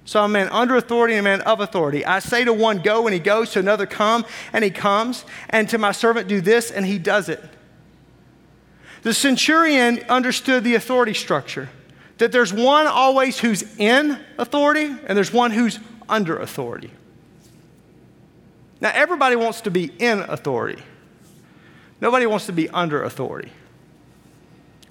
So 0.05 0.23
I'm 0.23 0.31
a 0.31 0.33
man 0.33 0.49
under 0.51 0.77
authority 0.77 1.15
and 1.15 1.27
a 1.27 1.31
man 1.31 1.41
of 1.43 1.61
authority. 1.61 2.05
I 2.05 2.19
say 2.19 2.45
to 2.45 2.53
one, 2.53 2.81
Go, 2.81 3.07
and 3.07 3.15
he 3.15 3.21
goes, 3.21 3.53
to 3.53 3.61
another, 3.61 3.87
Come, 3.87 4.27
and 4.53 4.63
he 4.63 4.71
comes, 4.71 5.25
and 5.49 5.69
to 5.71 5.79
my 5.79 5.93
servant, 5.93 6.29
Do 6.29 6.43
this, 6.43 6.71
and 6.71 6.85
he 6.85 6.99
does 6.99 7.31
it. 7.31 7.43
The 9.03 9.15
centurion 9.15 10.01
understood 10.09 10.65
the 10.65 10.75
authority 10.75 11.15
structure 11.15 11.69
that 12.19 12.33
there's 12.33 12.53
one 12.53 12.87
always 12.87 13.39
who's 13.39 13.63
in 13.79 14.19
authority 14.39 14.87
and 14.87 15.17
there's 15.17 15.33
one 15.33 15.53
who's 15.53 15.79
under 16.09 16.37
authority. 16.37 16.91
Now, 18.81 18.91
everybody 18.95 19.37
wants 19.37 19.63
to 19.63 19.71
be 19.71 19.91
in 19.99 20.21
authority, 20.21 20.83
nobody 22.01 22.27
wants 22.27 22.47
to 22.47 22.53
be 22.53 22.69
under 22.71 23.03
authority. 23.03 23.53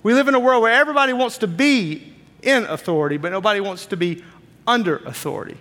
We 0.04 0.14
live 0.14 0.28
in 0.28 0.36
a 0.36 0.40
world 0.40 0.62
where 0.62 0.74
everybody 0.74 1.12
wants 1.12 1.40
to 1.40 1.48
be 1.48 2.14
in 2.42 2.64
authority, 2.64 3.18
but 3.18 3.32
nobody 3.32 3.60
wants 3.60 3.88
to 3.88 3.98
be 3.98 4.24
under 4.66 4.98
authority. 4.98 5.58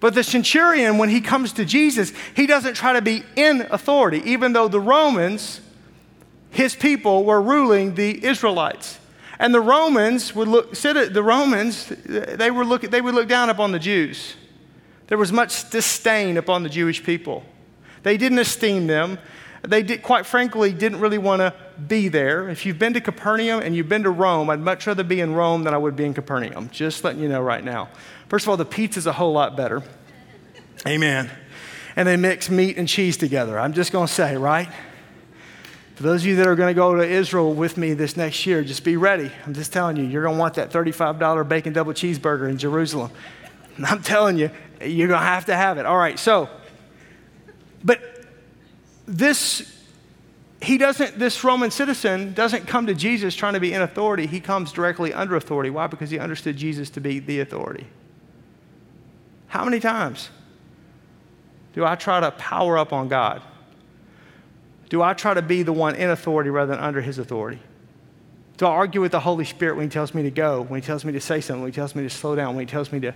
But 0.00 0.14
the 0.14 0.22
centurion, 0.22 0.98
when 0.98 1.08
he 1.08 1.20
comes 1.20 1.52
to 1.54 1.64
Jesus, 1.64 2.12
he 2.36 2.46
doesn't 2.46 2.74
try 2.74 2.92
to 2.92 3.02
be 3.02 3.24
in 3.34 3.62
authority, 3.70 4.22
even 4.24 4.52
though 4.52 4.68
the 4.68 4.80
Romans 4.80 5.60
his 6.50 6.74
people 6.74 7.24
were 7.24 7.40
ruling 7.40 7.94
the 7.94 8.24
Israelites. 8.24 8.98
And 9.38 9.54
the 9.54 9.60
Romans 9.60 10.34
would 10.34 10.48
look, 10.48 10.84
at 10.84 11.14
the 11.14 11.22
Romans, 11.22 11.92
they, 12.04 12.50
were 12.50 12.64
look, 12.64 12.82
they 12.82 13.00
would 13.00 13.14
look 13.14 13.28
down 13.28 13.50
upon 13.50 13.72
the 13.72 13.78
Jews. 13.78 14.34
There 15.06 15.18
was 15.18 15.32
much 15.32 15.70
disdain 15.70 16.36
upon 16.36 16.64
the 16.64 16.68
Jewish 16.68 17.02
people. 17.04 17.44
They 18.02 18.16
didn't 18.16 18.38
esteem 18.38 18.86
them. 18.86 19.18
They 19.62 19.82
did, 19.82 20.02
quite 20.02 20.26
frankly 20.26 20.72
didn't 20.72 21.00
really 21.00 21.18
want 21.18 21.40
to 21.40 21.54
be 21.86 22.08
there. 22.08 22.48
If 22.48 22.66
you've 22.66 22.78
been 22.78 22.94
to 22.94 23.00
Capernaum 23.00 23.60
and 23.60 23.74
you've 23.74 23.88
been 23.88 24.04
to 24.04 24.10
Rome, 24.10 24.50
I'd 24.50 24.60
much 24.60 24.86
rather 24.86 25.04
be 25.04 25.20
in 25.20 25.34
Rome 25.34 25.64
than 25.64 25.74
I 25.74 25.78
would 25.78 25.96
be 25.96 26.04
in 26.04 26.14
Capernaum. 26.14 26.68
Just 26.70 27.04
letting 27.04 27.22
you 27.22 27.28
know 27.28 27.40
right 27.40 27.62
now. 27.64 27.88
First 28.28 28.44
of 28.44 28.50
all, 28.50 28.56
the 28.56 28.64
pizza's 28.64 29.06
a 29.06 29.12
whole 29.12 29.32
lot 29.32 29.56
better. 29.56 29.82
Amen. 30.86 31.30
And 31.96 32.06
they 32.06 32.16
mix 32.16 32.50
meat 32.50 32.76
and 32.76 32.88
cheese 32.88 33.16
together. 33.16 33.58
I'm 33.58 33.72
just 33.72 33.90
going 33.90 34.06
to 34.06 34.12
say, 34.12 34.36
right? 34.36 34.68
For 35.98 36.04
those 36.04 36.22
of 36.22 36.28
you 36.28 36.36
that 36.36 36.46
are 36.46 36.54
going 36.54 36.72
to 36.72 36.78
go 36.78 36.94
to 36.94 37.02
Israel 37.04 37.52
with 37.52 37.76
me 37.76 37.92
this 37.92 38.16
next 38.16 38.46
year, 38.46 38.62
just 38.62 38.84
be 38.84 38.96
ready. 38.96 39.32
I'm 39.44 39.52
just 39.52 39.72
telling 39.72 39.96
you, 39.96 40.04
you're 40.04 40.22
going 40.22 40.36
to 40.36 40.38
want 40.38 40.54
that 40.54 40.70
$35 40.70 41.48
bacon 41.48 41.72
double 41.72 41.92
cheeseburger 41.92 42.48
in 42.48 42.56
Jerusalem. 42.56 43.10
And 43.76 43.84
I'm 43.86 44.00
telling 44.00 44.38
you, 44.38 44.48
you're 44.80 45.08
going 45.08 45.18
to 45.18 45.26
have 45.26 45.46
to 45.46 45.56
have 45.56 45.76
it. 45.76 45.86
All 45.86 45.96
right, 45.96 46.16
so, 46.16 46.48
but 47.82 48.00
this 49.06 49.76
he 50.62 50.78
doesn't, 50.78 51.18
this 51.18 51.42
Roman 51.42 51.72
citizen 51.72 52.32
doesn't 52.32 52.68
come 52.68 52.86
to 52.86 52.94
Jesus 52.94 53.34
trying 53.34 53.54
to 53.54 53.60
be 53.60 53.72
in 53.72 53.82
authority. 53.82 54.28
He 54.28 54.38
comes 54.38 54.70
directly 54.70 55.12
under 55.12 55.34
authority. 55.34 55.70
Why? 55.70 55.88
Because 55.88 56.10
he 56.10 56.20
understood 56.20 56.56
Jesus 56.56 56.90
to 56.90 57.00
be 57.00 57.18
the 57.18 57.40
authority. 57.40 57.88
How 59.48 59.64
many 59.64 59.80
times 59.80 60.30
do 61.72 61.84
I 61.84 61.96
try 61.96 62.20
to 62.20 62.30
power 62.30 62.78
up 62.78 62.92
on 62.92 63.08
God? 63.08 63.42
Do 64.88 65.02
I 65.02 65.14
try 65.14 65.34
to 65.34 65.42
be 65.42 65.62
the 65.62 65.72
one 65.72 65.94
in 65.94 66.10
authority 66.10 66.50
rather 66.50 66.74
than 66.74 66.82
under 66.82 67.00
his 67.00 67.18
authority? 67.18 67.60
Do 68.56 68.66
I 68.66 68.70
argue 68.70 69.00
with 69.00 69.12
the 69.12 69.20
Holy 69.20 69.44
Spirit 69.44 69.76
when 69.76 69.86
he 69.86 69.90
tells 69.90 70.14
me 70.14 70.22
to 70.24 70.30
go, 70.30 70.62
when 70.62 70.80
he 70.80 70.86
tells 70.86 71.04
me 71.04 71.12
to 71.12 71.20
say 71.20 71.40
something, 71.40 71.62
when 71.62 71.70
he 71.70 71.74
tells 71.74 71.94
me 71.94 72.02
to 72.02 72.10
slow 72.10 72.34
down, 72.34 72.56
when 72.56 72.66
he 72.66 72.70
tells 72.70 72.90
me 72.90 72.98
to. 73.00 73.14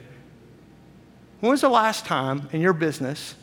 When 1.40 1.50
was 1.50 1.62
the 1.62 1.68
last 1.68 2.06
time 2.06 2.48
in 2.52 2.60
your 2.60 2.72
business, 2.72 3.34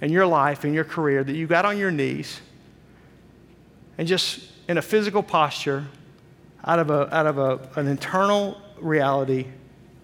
in 0.00 0.12
your 0.12 0.26
life, 0.26 0.64
in 0.64 0.72
your 0.72 0.84
career 0.84 1.24
that 1.24 1.32
you 1.32 1.46
got 1.46 1.64
on 1.64 1.78
your 1.78 1.90
knees 1.90 2.40
and 3.98 4.06
just 4.06 4.52
in 4.68 4.78
a 4.78 4.82
physical 4.82 5.22
posture, 5.22 5.86
out 6.64 6.78
of, 6.78 6.90
a, 6.90 7.14
out 7.14 7.26
of 7.26 7.38
a, 7.38 7.68
an 7.76 7.86
internal 7.86 8.60
reality, 8.78 9.46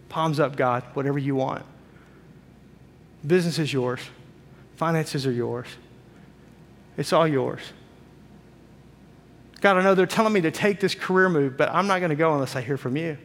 palms 0.09 0.41
up, 0.41 0.57
God, 0.57 0.83
whatever 0.95 1.19
you 1.19 1.35
want? 1.35 1.65
Business 3.27 3.59
is 3.59 3.73
yours, 3.73 4.01
finances 4.77 5.27
are 5.27 5.33
yours, 5.33 5.67
it's 6.97 7.13
all 7.13 7.27
yours. 7.27 7.61
God, 9.61 9.77
I 9.77 9.83
know 9.83 9.95
they're 9.95 10.07
telling 10.07 10.33
me 10.33 10.41
to 10.41 10.51
take 10.51 10.81
this 10.81 10.95
career 10.95 11.29
move, 11.29 11.57
but 11.57 11.71
I'm 11.71 11.87
not 11.87 12.01
going 12.01 12.11
to 12.11 12.17
go 12.17 12.35
unless 12.35 12.57
I 12.57 12.61
hear 12.61 12.77
from 12.77 12.97
you. 12.97 13.17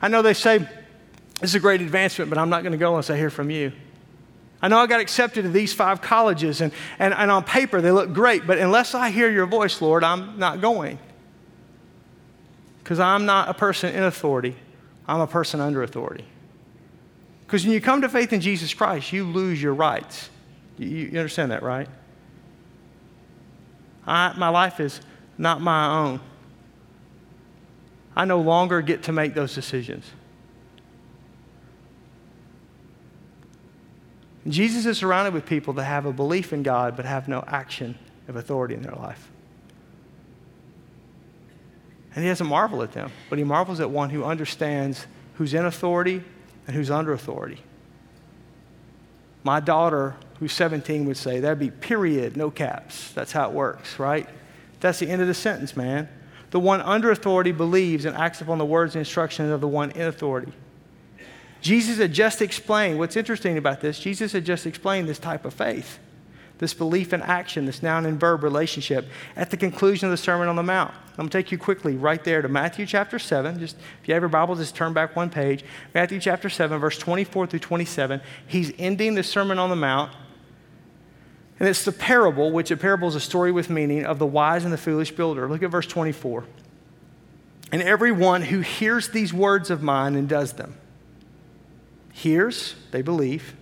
I 0.00 0.08
know 0.08 0.22
they 0.22 0.34
say 0.34 0.58
this 0.58 1.50
is 1.50 1.54
a 1.54 1.60
great 1.60 1.82
advancement, 1.82 2.30
but 2.30 2.38
I'm 2.38 2.48
not 2.48 2.62
going 2.62 2.72
to 2.72 2.78
go 2.78 2.90
unless 2.90 3.10
I 3.10 3.16
hear 3.16 3.30
from 3.30 3.50
you. 3.50 3.72
I 4.62 4.68
know 4.68 4.78
I 4.78 4.86
got 4.86 5.00
accepted 5.00 5.42
to 5.42 5.50
these 5.50 5.74
five 5.74 6.00
colleges, 6.00 6.62
and, 6.62 6.72
and, 6.98 7.12
and 7.12 7.30
on 7.30 7.44
paper 7.44 7.82
they 7.82 7.92
look 7.92 8.14
great, 8.14 8.46
but 8.46 8.58
unless 8.58 8.94
I 8.94 9.10
hear 9.10 9.30
your 9.30 9.46
voice, 9.46 9.82
Lord, 9.82 10.02
I'm 10.02 10.38
not 10.38 10.62
going. 10.62 10.98
Because 12.82 12.98
I'm 12.98 13.26
not 13.26 13.50
a 13.50 13.54
person 13.54 13.94
in 13.94 14.02
authority, 14.02 14.56
I'm 15.06 15.20
a 15.20 15.26
person 15.26 15.60
under 15.60 15.82
authority. 15.82 16.24
Because 17.46 17.64
when 17.64 17.74
you 17.74 17.80
come 17.80 18.00
to 18.00 18.08
faith 18.08 18.32
in 18.32 18.40
Jesus 18.40 18.72
Christ, 18.72 19.12
you 19.12 19.24
lose 19.24 19.62
your 19.62 19.74
rights. 19.74 20.30
You, 20.78 20.88
you 20.88 21.18
understand 21.18 21.52
that, 21.52 21.62
right? 21.62 21.88
I, 24.06 24.32
my 24.36 24.48
life 24.48 24.80
is 24.80 25.00
not 25.36 25.60
my 25.60 25.98
own. 25.98 26.20
I 28.14 28.24
no 28.24 28.40
longer 28.40 28.80
get 28.80 29.02
to 29.04 29.12
make 29.12 29.34
those 29.34 29.54
decisions. 29.54 30.10
Jesus 34.48 34.86
is 34.86 34.98
surrounded 34.98 35.34
with 35.34 35.44
people 35.44 35.74
that 35.74 35.84
have 35.84 36.06
a 36.06 36.12
belief 36.12 36.52
in 36.52 36.62
God 36.62 36.96
but 36.96 37.04
have 37.04 37.26
no 37.28 37.42
action 37.46 37.98
of 38.28 38.36
authority 38.36 38.74
in 38.74 38.82
their 38.82 38.94
life. 38.94 39.28
And 42.14 42.24
he 42.24 42.30
doesn't 42.30 42.46
marvel 42.46 42.82
at 42.82 42.92
them, 42.92 43.12
but 43.28 43.38
he 43.38 43.44
marvels 43.44 43.80
at 43.80 43.90
one 43.90 44.08
who 44.08 44.24
understands 44.24 45.06
who's 45.34 45.52
in 45.52 45.66
authority 45.66 46.22
and 46.66 46.74
who's 46.74 46.90
under 46.90 47.12
authority. 47.12 47.58
My 49.44 49.60
daughter, 49.60 50.16
who's 50.38 50.52
17, 50.52 51.06
would 51.06 51.16
say, 51.16 51.40
that'd 51.40 51.58
be 51.58 51.70
period, 51.70 52.36
no 52.36 52.50
caps. 52.50 53.12
That's 53.12 53.32
how 53.32 53.48
it 53.48 53.54
works, 53.54 53.98
right? 53.98 54.28
That's 54.80 54.98
the 54.98 55.08
end 55.08 55.22
of 55.22 55.28
the 55.28 55.34
sentence, 55.34 55.76
man. 55.76 56.08
The 56.50 56.60
one 56.60 56.80
under 56.80 57.10
authority 57.10 57.52
believes 57.52 58.04
and 58.04 58.16
acts 58.16 58.40
upon 58.40 58.58
the 58.58 58.64
words 58.64 58.94
and 58.94 59.00
instructions 59.00 59.50
of 59.50 59.60
the 59.60 59.68
one 59.68 59.90
in 59.92 60.02
authority. 60.02 60.52
Jesus 61.60 61.98
had 61.98 62.12
just 62.12 62.42
explained, 62.42 62.98
what's 62.98 63.16
interesting 63.16 63.58
about 63.58 63.80
this, 63.80 63.98
Jesus 63.98 64.32
had 64.32 64.44
just 64.44 64.66
explained 64.66 65.08
this 65.08 65.18
type 65.18 65.44
of 65.44 65.54
faith, 65.54 65.98
this 66.58 66.74
belief 66.74 67.12
in 67.12 67.22
action, 67.22 67.66
this 67.66 67.82
noun 67.82 68.06
and 68.06 68.20
verb 68.20 68.44
relationship 68.44 69.06
at 69.34 69.50
the 69.50 69.56
conclusion 69.56 70.06
of 70.06 70.10
the 70.10 70.16
Sermon 70.16 70.48
on 70.48 70.56
the 70.56 70.62
Mount. 70.62 70.94
I'm 70.94 71.16
going 71.16 71.28
to 71.30 71.38
take 71.38 71.50
you 71.50 71.58
quickly 71.58 71.96
right 71.96 72.22
there 72.22 72.42
to 72.42 72.48
Matthew 72.48 72.84
chapter 72.84 73.18
7. 73.18 73.58
Just 73.58 73.76
if 74.02 74.06
you 74.08 74.14
have 74.14 74.22
your 74.22 74.28
Bible, 74.28 74.54
just 74.54 74.76
turn 74.76 74.92
back 74.92 75.16
one 75.16 75.30
page. 75.30 75.64
Matthew 75.94 76.20
chapter 76.20 76.50
7, 76.50 76.78
verse 76.78 76.98
24 76.98 77.46
through 77.46 77.58
27. 77.58 78.20
He's 78.46 78.72
ending 78.78 79.14
the 79.14 79.22
Sermon 79.22 79.58
on 79.58 79.70
the 79.70 79.76
Mount. 79.76 80.12
And 81.58 81.68
it's 81.68 81.84
the 81.84 81.92
parable, 81.92 82.52
which 82.52 82.70
a 82.70 82.76
parable 82.76 83.08
is 83.08 83.14
a 83.14 83.20
story 83.20 83.50
with 83.50 83.70
meaning, 83.70 84.04
of 84.04 84.18
the 84.18 84.26
wise 84.26 84.64
and 84.64 84.72
the 84.72 84.78
foolish 84.78 85.12
builder. 85.12 85.48
Look 85.48 85.62
at 85.62 85.70
verse 85.70 85.86
24. 85.86 86.44
And 87.72 87.82
everyone 87.82 88.42
who 88.42 88.60
hears 88.60 89.08
these 89.08 89.32
words 89.32 89.70
of 89.70 89.82
mine 89.82 90.14
and 90.14 90.28
does 90.28 90.52
them, 90.52 90.74
hears, 92.12 92.74
they 92.90 93.02
believe, 93.02 93.54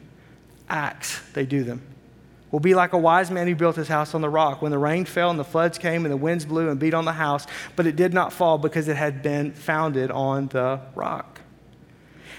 acts, 0.69 1.21
they 1.33 1.47
do 1.47 1.63
them, 1.65 1.83
will 2.51 2.61
be 2.61 2.75
like 2.75 2.93
a 2.93 2.99
wise 2.99 3.31
man 3.31 3.47
who 3.47 3.55
built 3.55 3.77
his 3.77 3.89
house 3.89 4.15
on 4.15 4.21
the 4.21 4.29
rock. 4.29 4.61
When 4.61 4.71
the 4.71 4.79
rain 4.79 5.05
fell 5.05 5.31
and 5.31 5.39
the 5.39 5.45
floods 5.45 5.79
came 5.79 6.05
and 6.05 6.13
the 6.13 6.17
winds 6.17 6.45
blew 6.45 6.69
and 6.69 6.79
beat 6.79 6.95
on 6.95 7.05
the 7.05 7.13
house, 7.13 7.47
but 7.77 7.87
it 7.87 7.97
did 7.97 8.13
not 8.13 8.33
fall 8.33 8.59
because 8.59 8.89
it 8.89 8.97
had 8.97 9.23
been 9.23 9.53
founded 9.53 10.11
on 10.11 10.49
the 10.49 10.81
rock. 10.95 11.41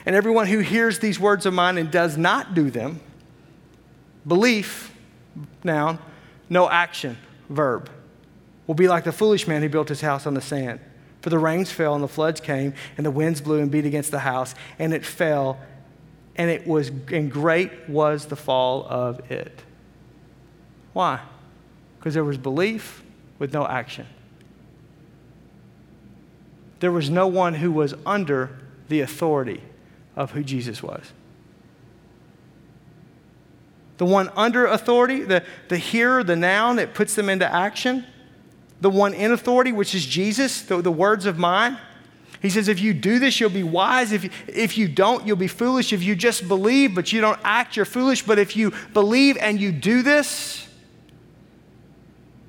And 0.06 0.16
everyone 0.16 0.48
who 0.48 0.60
hears 0.60 1.00
these 1.00 1.20
words 1.20 1.46
of 1.46 1.54
mine 1.54 1.78
and 1.78 1.90
does 1.90 2.18
not 2.18 2.54
do 2.54 2.70
them, 2.70 3.02
belief, 4.26 4.95
noun, 5.64 6.00
no 6.50 6.70
action, 6.70 7.18
verb, 7.50 7.90
will 8.68 8.76
be 8.76 8.88
like 8.88 9.04
the 9.04 9.12
foolish 9.12 9.48
man 9.48 9.62
who 9.62 9.70
built 9.70 9.90
his 9.90 10.02
house 10.02 10.26
on 10.26 10.34
the 10.34 10.42
sand. 10.42 10.80
For 11.22 11.30
the 11.30 11.40
rains 11.40 11.72
fell 11.72 11.96
and 11.96 12.04
the 12.04 12.08
floods 12.08 12.40
came 12.40 12.74
and 12.98 13.06
the 13.06 13.12
winds 13.12 13.42
blew 13.42 13.60
and 13.60 13.72
beat 13.72 13.86
against 13.86 14.12
the 14.12 14.20
house 14.20 14.54
and 14.78 14.94
it 14.94 15.06
fell 15.06 15.60
and 16.36 16.52
it 16.52 16.68
was 16.68 16.90
and 17.12 17.32
great 17.32 17.90
was 17.90 18.26
the 18.28 18.36
fall 18.36 18.86
of 18.88 19.32
it. 19.32 19.64
Why? 20.94 21.22
Because 21.98 22.14
there 22.14 22.24
was 22.24 22.38
belief 22.38 23.04
with 23.40 23.54
no 23.54 23.66
action. 23.66 24.06
There 26.80 26.92
was 26.92 27.10
no 27.10 27.28
one 27.28 27.56
who 27.56 27.72
was 27.72 27.96
under 28.06 28.60
the 28.88 29.02
authority 29.02 29.64
of 30.16 30.32
who 30.32 30.44
Jesus 30.44 30.84
was. 30.84 31.12
The 33.98 34.06
one 34.06 34.30
under 34.36 34.66
authority, 34.66 35.22
the, 35.22 35.44
the 35.70 35.78
hearer, 35.78 36.24
the 36.24 36.36
noun 36.36 36.76
that 36.78 36.94
puts 36.94 37.16
them 37.16 37.30
into 37.30 37.52
action. 37.52 38.06
The 38.82 38.90
one 38.90 39.14
in 39.14 39.32
authority, 39.32 39.72
which 39.72 39.96
is 39.96 40.06
Jesus, 40.06 40.62
the, 40.62 40.82
the 40.82 40.92
words 40.92 41.26
of 41.26 41.38
mine. 41.38 41.78
He 42.42 42.50
says, 42.50 42.68
if 42.68 42.80
you 42.80 42.94
do 42.94 43.20
this, 43.20 43.40
you'll 43.40 43.50
be 43.50 43.64
wise. 43.64 44.12
If 44.12 44.26
you, 44.26 44.30
if 44.48 44.78
you 44.78 44.88
don't, 44.88 45.26
you'll 45.26 45.38
be 45.38 45.48
foolish. 45.48 45.94
If 45.94 46.04
you 46.04 46.16
just 46.16 46.48
believe, 46.48 46.94
but 46.94 47.12
you 47.14 47.22
don't 47.22 47.40
act, 47.44 47.76
you're 47.76 47.86
foolish. 47.86 48.22
But 48.22 48.38
if 48.38 48.56
you 48.56 48.74
believe 48.94 49.38
and 49.38 49.60
you 49.60 49.72
do 49.72 50.02
this, 50.02 50.68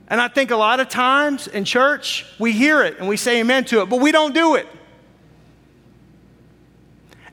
and 0.08 0.20
I 0.20 0.28
think 0.28 0.50
a 0.50 0.56
lot 0.56 0.80
of 0.80 0.88
times 0.88 1.46
in 1.46 1.64
church, 1.64 2.26
we 2.38 2.52
hear 2.52 2.82
it 2.82 2.98
and 2.98 3.08
we 3.08 3.16
say 3.16 3.40
amen 3.40 3.64
to 3.66 3.82
it, 3.82 3.88
but 3.88 4.00
we 4.00 4.12
don't 4.12 4.34
do 4.34 4.56
it. 4.56 4.68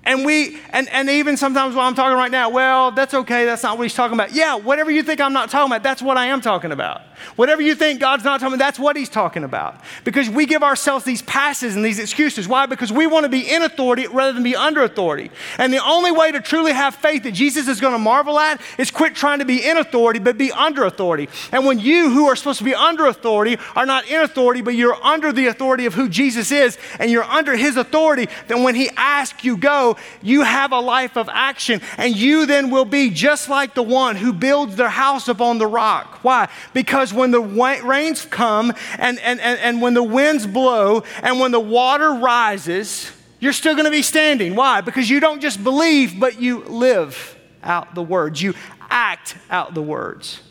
And 0.06 0.26
we, 0.26 0.60
and, 0.72 0.90
and 0.90 1.10
even 1.10 1.38
sometimes 1.38 1.76
while 1.76 1.88
I'm 1.88 1.96
talking 1.96 2.18
right 2.18 2.32
now, 2.32 2.50
well, 2.50 2.92
that's 2.92 3.14
okay, 3.14 3.46
that's 3.46 3.64
not 3.64 3.78
what 3.78 3.84
he's 3.84 3.94
talking 3.94 4.16
about. 4.16 4.34
Yeah, 4.34 4.56
whatever 4.56 4.92
you 4.92 5.02
think 5.02 5.22
I'm 5.22 5.32
not 5.32 5.50
talking 5.50 5.72
about, 5.72 5.82
that's 5.82 6.02
what 6.02 6.18
I 6.18 6.26
am 6.26 6.42
talking 6.42 6.74
about. 6.74 7.02
Whatever 7.38 7.62
you 7.62 7.74
think 7.74 8.02
God's 8.02 8.26
not 8.26 8.42
talking 8.42 8.56
about, 8.56 8.66
that's 8.66 8.78
what 8.78 8.98
he's 8.98 9.08
talking 9.08 9.46
about. 9.46 9.80
Because 10.04 10.30
we 10.30 10.46
give 10.46 10.62
ourselves 10.62 11.06
these 11.06 11.22
passes 11.22 11.78
and 11.78 11.86
these 11.86 12.00
excuses. 12.00 12.50
Why? 12.50 12.66
Because 12.66 12.92
we 12.92 13.08
want 13.08 13.24
to 13.24 13.30
be 13.30 13.50
in 13.50 13.62
authority 13.62 14.08
rather 14.08 14.34
than 14.34 14.44
be 14.44 14.58
under 14.58 14.84
authority. 14.84 15.32
And 15.58 15.72
the 15.72 15.82
only 15.82 16.12
way 16.12 16.34
to 16.34 16.42
truly 16.42 16.74
have 16.74 16.96
faith 16.96 17.24
that 17.24 17.32
Jesus 17.32 17.70
is 17.70 17.80
going 17.80 17.94
to 17.94 18.00
marvel 18.00 18.38
at 18.40 18.60
is 18.78 18.92
quit 18.92 19.16
trying 19.16 19.40
to 19.40 19.46
be 19.46 19.66
in 19.66 19.78
authority, 19.78 20.20
but 20.20 20.38
be 20.38 20.52
under 20.52 20.84
authority. 20.84 21.30
And 21.54 21.66
when 21.66 21.80
you, 21.80 22.10
who 22.10 22.28
are 22.28 22.36
supposed 22.36 22.60
to 22.60 22.66
be 22.66 22.76
under 22.76 23.06
authority, 23.06 23.58
are 23.74 23.86
not 23.86 24.06
in 24.10 24.22
authority, 24.22 24.62
but 24.62 24.76
you're 24.76 25.02
under 25.02 25.32
the 25.32 25.48
authority 25.48 25.86
of 25.86 25.94
who 25.94 26.10
Jesus 26.10 26.52
is, 26.52 26.78
and 27.00 27.10
you're 27.10 27.24
under 27.24 27.56
his 27.56 27.78
authority, 27.78 28.28
then 28.50 28.64
when 28.64 28.76
he 28.76 28.90
asks 28.98 29.46
you 29.46 29.56
go, 29.56 29.93
you 30.22 30.44
have 30.44 30.72
a 30.72 30.80
life 30.80 31.18
of 31.18 31.30
action, 31.30 31.82
and 31.98 32.16
you 32.16 32.46
then 32.46 32.70
will 32.70 32.86
be 32.86 33.10
just 33.10 33.50
like 33.50 33.74
the 33.74 33.84
one 33.84 34.16
who 34.16 34.34
builds 34.34 34.76
their 34.76 34.90
house 34.90 35.28
upon 35.28 35.58
the 35.58 35.68
rock. 35.68 36.24
Why? 36.24 36.50
Because 36.74 37.14
when 37.14 37.32
the 37.32 37.42
rains 37.42 38.26
come 38.26 38.74
and, 38.98 39.20
and, 39.20 39.40
and, 39.40 39.60
and 39.60 39.82
when 39.82 39.94
the 39.94 40.04
winds 40.04 40.48
blow 40.48 41.04
and 41.22 41.40
when 41.40 41.52
the 41.52 41.60
water 41.60 42.14
rises, 42.14 43.12
you're 43.40 43.54
still 43.54 43.74
going 43.74 43.86
to 43.86 43.92
be 43.92 44.02
standing. 44.02 44.56
Why? 44.56 44.82
Because 44.82 45.10
you 45.10 45.20
don't 45.20 45.42
just 45.42 45.64
believe, 45.64 46.20
but 46.20 46.42
you 46.42 46.64
live 46.64 47.38
out 47.62 47.96
the 47.96 48.04
words, 48.04 48.42
you 48.42 48.54
act 48.90 49.36
out 49.50 49.74
the 49.74 49.82
words. 49.82 50.42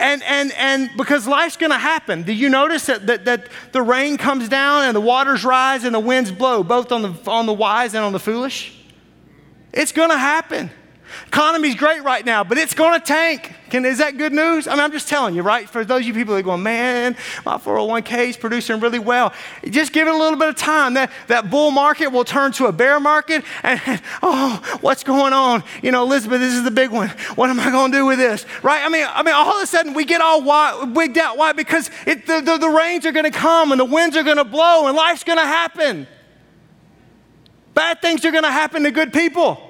And, 0.00 0.22
and, 0.22 0.50
and 0.52 0.90
because 0.96 1.28
life's 1.28 1.58
going 1.58 1.72
to 1.72 1.78
happen. 1.78 2.22
Do 2.22 2.32
you 2.32 2.48
notice 2.48 2.86
that, 2.86 3.06
that, 3.06 3.26
that 3.26 3.48
the 3.72 3.82
rain 3.82 4.16
comes 4.16 4.48
down 4.48 4.84
and 4.84 4.96
the 4.96 5.00
waters 5.00 5.44
rise 5.44 5.84
and 5.84 5.94
the 5.94 6.00
winds 6.00 6.32
blow, 6.32 6.64
both 6.64 6.90
on 6.90 7.02
the, 7.02 7.30
on 7.30 7.44
the 7.44 7.52
wise 7.52 7.94
and 7.94 8.02
on 8.02 8.14
the 8.14 8.18
foolish? 8.18 8.74
It's 9.74 9.92
going 9.92 10.08
to 10.08 10.16
happen. 10.16 10.70
Economy's 11.26 11.74
great 11.74 12.02
right 12.02 12.24
now, 12.24 12.42
but 12.42 12.56
it's 12.56 12.72
going 12.72 12.98
to 12.98 13.04
tank. 13.04 13.54
Can, 13.70 13.84
is 13.84 13.98
that 13.98 14.18
good 14.18 14.32
news? 14.32 14.66
I 14.66 14.72
mean, 14.72 14.80
I'm 14.80 14.92
just 14.92 15.08
telling 15.08 15.34
you, 15.34 15.42
right? 15.42 15.68
For 15.68 15.84
those 15.84 16.00
of 16.00 16.06
you 16.06 16.14
people 16.14 16.34
that 16.34 16.40
are 16.40 16.42
going, 16.42 16.62
man, 16.62 17.16
my 17.46 17.56
401k 17.56 18.28
is 18.28 18.36
producing 18.36 18.80
really 18.80 18.98
well. 18.98 19.32
Just 19.68 19.92
give 19.92 20.08
it 20.08 20.14
a 20.14 20.16
little 20.16 20.38
bit 20.38 20.48
of 20.48 20.56
time. 20.56 20.94
That, 20.94 21.10
that 21.28 21.50
bull 21.50 21.70
market 21.70 22.08
will 22.08 22.24
turn 22.24 22.52
to 22.52 22.66
a 22.66 22.72
bear 22.72 22.98
market. 22.98 23.44
And, 23.62 23.80
oh, 24.22 24.78
what's 24.80 25.04
going 25.04 25.32
on? 25.32 25.62
You 25.82 25.92
know, 25.92 26.02
Elizabeth, 26.02 26.40
this 26.40 26.54
is 26.54 26.64
the 26.64 26.70
big 26.70 26.90
one. 26.90 27.08
What 27.36 27.48
am 27.48 27.60
I 27.60 27.70
going 27.70 27.92
to 27.92 27.98
do 27.98 28.06
with 28.06 28.18
this? 28.18 28.44
Right? 28.62 28.84
I 28.84 28.88
mean, 28.88 29.06
I 29.08 29.22
mean, 29.22 29.34
all 29.34 29.56
of 29.56 29.62
a 29.62 29.66
sudden 29.66 29.94
we 29.94 30.04
get 30.04 30.20
all 30.20 30.42
wigged 30.92 31.18
out. 31.18 31.38
Why? 31.38 31.52
Because 31.52 31.90
it, 32.06 32.26
the, 32.26 32.40
the, 32.40 32.58
the 32.58 32.68
rains 32.68 33.06
are 33.06 33.12
going 33.12 33.30
to 33.30 33.38
come 33.38 33.70
and 33.70 33.80
the 33.80 33.84
winds 33.84 34.16
are 34.16 34.24
going 34.24 34.36
to 34.36 34.44
blow 34.44 34.88
and 34.88 34.96
life's 34.96 35.24
going 35.24 35.38
to 35.38 35.46
happen. 35.46 36.06
Bad 37.74 38.02
things 38.02 38.24
are 38.24 38.32
going 38.32 38.44
to 38.44 38.50
happen 38.50 38.82
to 38.82 38.90
good 38.90 39.12
people. 39.12 39.69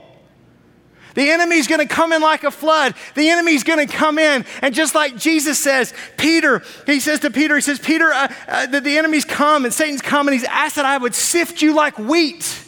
The 1.14 1.30
enemy's 1.30 1.66
to 1.80 1.92
come 1.92 2.12
in 2.12 2.22
like 2.22 2.44
a 2.44 2.50
flood. 2.50 2.94
The 3.14 3.28
enemy's 3.30 3.64
to 3.86 3.92
come 3.92 4.18
in. 4.18 4.44
And 4.62 4.74
just 4.74 4.94
like 4.94 5.16
Jesus 5.16 5.58
says, 5.58 5.92
Peter, 6.16 6.62
he 6.86 7.00
says 7.00 7.20
to 7.20 7.30
Peter, 7.30 7.56
he 7.56 7.60
says, 7.60 7.78
Peter, 7.78 8.12
uh, 8.12 8.32
uh, 8.48 8.66
the, 8.66 8.80
the 8.80 8.98
enemy's 8.98 9.24
come 9.24 9.64
and 9.64 9.74
Satan's 9.74 10.02
come 10.02 10.28
and 10.28 10.34
he's 10.34 10.44
asked 10.44 10.76
that 10.76 10.84
I 10.84 10.98
would 10.98 11.14
sift 11.14 11.62
you 11.62 11.74
like 11.74 11.98
wheat. 11.98 12.64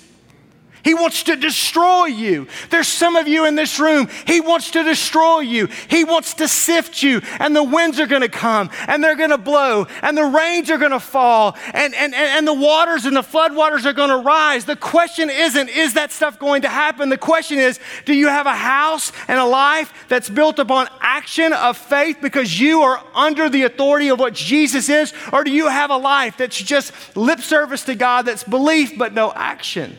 He 0.85 0.95
wants 0.95 1.23
to 1.25 1.37
destroy 1.37 2.07
you. 2.07 2.49
There's 2.71 2.89
some 2.89 3.17
of 3.17 3.29
you 3.29 3.47
in 3.47 3.55
this 3.55 3.79
room, 3.79 4.09
He 4.27 4.41
wants 4.41 4.71
to 4.73 4.83
destroy 4.83 5.41
you. 5.41 5.69
He 5.89 6.05
wants 6.05 6.35
to 6.35 6.49
sift 6.49 7.03
you, 7.03 7.21
and 7.39 7.55
the 7.55 7.63
winds 7.63 8.01
are 8.01 8.07
going 8.07 8.23
to 8.23 8.29
come, 8.29 8.71
and 8.89 9.03
they're 9.03 9.17
going 9.17 9.31
to 9.31 9.39
blow, 9.39 9.87
and 10.03 10.17
the 10.17 10.25
rains 10.25 10.71
are 10.71 10.79
going 10.79 10.93
to 10.93 11.01
fall, 11.01 11.57
and, 11.73 11.95
and, 11.95 12.15
and 12.15 12.47
the 12.47 12.55
waters 12.55 13.05
and 13.05 13.17
the 13.17 13.23
floodwaters 13.23 13.85
are 13.85 13.93
going 13.93 14.11
to 14.11 14.19
rise. 14.19 14.65
The 14.65 14.77
question 14.77 15.31
isn't, 15.31 15.69
is 15.69 15.95
that 15.95 16.13
stuff 16.13 16.39
going 16.39 16.63
to 16.63 16.69
happen? 16.69 17.09
The 17.09 17.19
question 17.19 17.59
is, 17.59 17.79
do 18.05 18.15
you 18.15 18.29
have 18.29 18.47
a 18.47 18.55
house 18.55 19.13
and 19.29 19.39
a 19.39 19.45
life 19.45 19.93
that's 20.09 20.29
built 20.29 20.59
upon 20.59 20.89
action 21.01 21.53
of 21.53 21.77
faith 21.77 22.19
because 22.21 22.59
you 22.59 22.83
are 22.83 23.03
under 23.15 23.49
the 23.49 23.63
authority 23.63 24.09
of 24.09 24.19
what 24.19 24.35
Jesus 24.35 24.89
is? 24.89 25.13
Or 25.33 25.45
do 25.45 25.51
you 25.51 25.69
have 25.69 25.91
a 25.91 25.97
life 25.97 26.37
that's 26.37 26.61
just 26.61 27.17
lip 27.17 27.41
service 27.41 27.85
to 27.85 27.95
God, 27.95 28.27
that's 28.27 28.45
belief 28.45 28.99
but 28.99 29.13
no 29.13 29.33
action? 29.33 29.99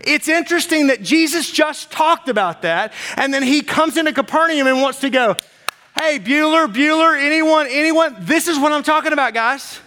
It's 0.00 0.28
interesting 0.28 0.86
that 0.88 1.02
Jesus 1.02 1.50
just 1.50 1.90
talked 1.90 2.28
about 2.28 2.62
that, 2.62 2.92
and 3.16 3.32
then 3.32 3.42
he 3.42 3.62
comes 3.62 3.96
into 3.96 4.12
Capernaum 4.12 4.66
and 4.66 4.80
wants 4.80 5.00
to 5.00 5.10
go, 5.10 5.36
Hey, 5.98 6.18
Bueller, 6.18 6.72
Bueller, 6.72 7.20
anyone, 7.20 7.66
anyone, 7.68 8.16
this 8.20 8.48
is 8.48 8.58
what 8.58 8.72
I'm 8.72 8.82
talking 8.82 9.12
about, 9.12 9.34
guys. 9.34 9.80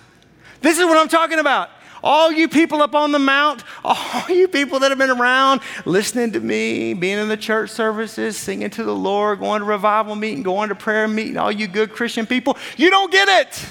This 0.62 0.78
is 0.78 0.86
what 0.86 0.98
I'm 0.98 1.08
talking 1.08 1.40
about. 1.40 1.70
All 2.04 2.32
you 2.32 2.50
people 2.50 2.82
up 2.82 2.94
on 2.96 3.14
the 3.14 3.20
mount, 3.20 3.64
all 3.84 4.30
you 4.30 4.48
people 4.48 4.80
that 4.80 4.92
have 4.92 4.98
been 4.98 5.10
around 5.10 5.62
listening 5.86 6.34
to 6.34 6.40
me, 6.40 6.94
being 6.94 7.18
in 7.18 7.30
the 7.30 7.38
church 7.38 7.70
services, 7.70 8.38
singing 8.38 8.70
to 8.72 8.84
the 8.84 8.96
Lord, 8.96 9.40
going 9.40 9.62
to 9.62 9.66
revival 9.66 10.16
meeting, 10.16 10.44
going 10.44 10.70
to 10.70 10.76
prayer 10.76 11.08
meeting, 11.08 11.38
all 11.38 11.52
you 11.52 11.68
good 11.68 11.94
Christian 11.94 12.26
people, 12.26 12.58
you 12.78 12.90
don't 12.90 13.12
get 13.12 13.30
it. 13.30 13.66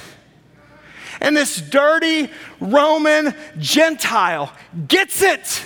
And 1.21 1.37
this 1.37 1.61
dirty 1.61 2.31
Roman 2.59 3.35
Gentile 3.59 4.53
gets 4.89 5.23
it. 5.23 5.65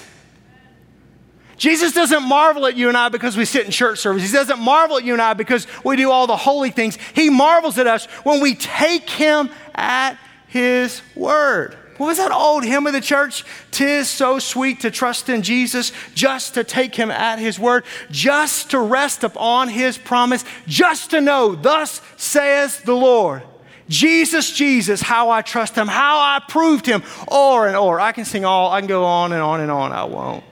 Jesus 1.57 1.93
doesn't 1.93 2.23
marvel 2.23 2.67
at 2.67 2.77
you 2.77 2.89
and 2.89 2.97
I 2.97 3.09
because 3.09 3.37
we 3.37 3.45
sit 3.45 3.65
in 3.65 3.71
church 3.71 3.99
service. 3.99 4.23
He 4.23 4.33
doesn't 4.33 4.59
marvel 4.59 4.99
at 4.99 5.05
you 5.05 5.15
and 5.15 5.23
I 5.23 5.35
because 5.35 5.67
we 5.85 5.97
do 5.97 6.11
all 6.11 6.27
the 6.27 6.37
holy 6.37 6.71
things. 6.71 6.99
He 7.15 7.31
marvels 7.31 7.79
at 7.79 7.87
us 7.87 8.07
when 8.25 8.41
we 8.41 8.55
take 8.55 9.09
him 9.09 9.51
at 9.75 10.19
his 10.49 11.01
word. 11.15 11.77
What 11.97 12.09
was 12.09 12.19
that 12.19 12.31
old 12.31 12.65
hymn 12.65 12.87
of 12.87 12.93
the 12.93 13.01
church? 13.01 13.43
Tis 13.71 14.11
so 14.11 14.39
sweet 14.39 14.81
to 14.81 14.91
trust 14.91 15.31
in 15.31 15.41
Jesus, 15.41 15.93
just 16.15 16.55
to 16.55 16.65
take 16.65 16.95
him 16.95 17.11
at 17.11 17.39
his 17.39 17.59
word, 17.59 17.85
just 18.11 18.73
to 18.73 18.81
rest 18.81 19.25
upon 19.25 19.69
his 19.69 19.97
promise, 19.97 20.45
just 20.67 21.13
to 21.13 21.23
know, 21.23 21.55
thus 21.55 22.03
says 22.19 22.81
the 22.83 22.95
Lord. 22.95 23.43
Jesus, 23.89 24.53
Jesus, 24.53 25.01
how 25.01 25.31
I 25.31 25.41
trust 25.41 25.75
him, 25.75 25.87
how 25.87 26.19
I 26.19 26.43
proved 26.47 26.85
him, 26.85 27.03
o'er 27.31 27.67
and 27.67 27.77
o'er. 27.77 27.99
I 27.99 28.13
can 28.13 28.27
sing 28.27 28.45
all, 28.45 28.71
I 28.71 28.81
can 28.81 28.89
go 28.89 29.05
on 29.05 29.33
and 29.33 29.41
on 29.41 29.61
and 29.61 29.71
on, 29.71 29.93
I 29.93 30.05
won't. 30.05 30.45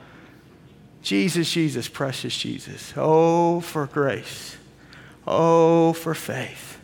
Jesus, 1.05 1.53
Jesus, 1.53 1.87
precious 1.87 2.35
Jesus. 2.35 2.95
Oh, 2.97 3.61
for 3.61 3.87
grace. 3.87 4.57
Oh, 5.27 5.93
for 5.93 6.15
faith. 6.15 6.81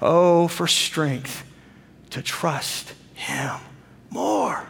Oh, 0.00 0.46
for 0.46 0.66
strength 0.66 1.42
to 2.10 2.20
trust 2.20 2.92
Him 3.14 3.58
more. 4.10 4.66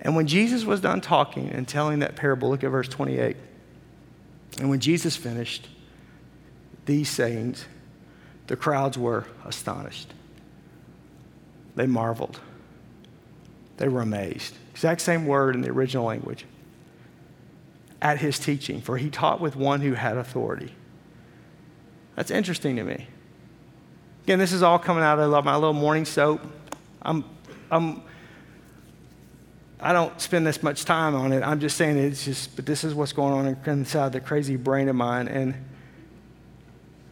And 0.00 0.16
when 0.16 0.26
Jesus 0.26 0.64
was 0.64 0.80
done 0.80 1.02
talking 1.02 1.50
and 1.50 1.68
telling 1.68 1.98
that 1.98 2.16
parable, 2.16 2.48
look 2.48 2.64
at 2.64 2.70
verse 2.70 2.88
28. 2.88 3.36
And 4.58 4.70
when 4.70 4.80
Jesus 4.80 5.16
finished 5.16 5.68
these 6.86 7.10
sayings, 7.10 7.66
the 8.46 8.56
crowds 8.56 8.96
were 8.96 9.26
astonished. 9.44 10.14
They 11.76 11.86
marveled 11.86 12.40
they 13.80 13.88
were 13.88 14.02
amazed. 14.02 14.54
Exact 14.72 15.00
same 15.00 15.26
word 15.26 15.54
in 15.54 15.62
the 15.62 15.70
original 15.70 16.04
language. 16.04 16.44
At 18.02 18.18
his 18.18 18.38
teaching, 18.38 18.82
for 18.82 18.98
he 18.98 19.08
taught 19.08 19.40
with 19.40 19.56
one 19.56 19.80
who 19.80 19.94
had 19.94 20.18
authority. 20.18 20.74
That's 22.14 22.30
interesting 22.30 22.76
to 22.76 22.84
me. 22.84 23.06
Again, 24.24 24.38
this 24.38 24.52
is 24.52 24.62
all 24.62 24.78
coming 24.78 25.02
out 25.02 25.18
of 25.18 25.44
my 25.46 25.54
little 25.54 25.72
morning 25.72 26.04
soap. 26.04 26.42
I'm, 27.00 27.24
I'm, 27.70 28.02
I 29.80 29.94
don't 29.94 30.20
spend 30.20 30.46
this 30.46 30.62
much 30.62 30.84
time 30.84 31.14
on 31.14 31.32
it. 31.32 31.42
I'm 31.42 31.58
just 31.58 31.78
saying 31.78 31.96
it's 31.96 32.26
just, 32.26 32.56
but 32.56 32.66
this 32.66 32.84
is 32.84 32.94
what's 32.94 33.14
going 33.14 33.32
on 33.32 33.56
inside 33.64 34.12
the 34.12 34.20
crazy 34.20 34.56
brain 34.56 34.90
of 34.90 34.96
mine. 34.96 35.26
And 35.26 35.54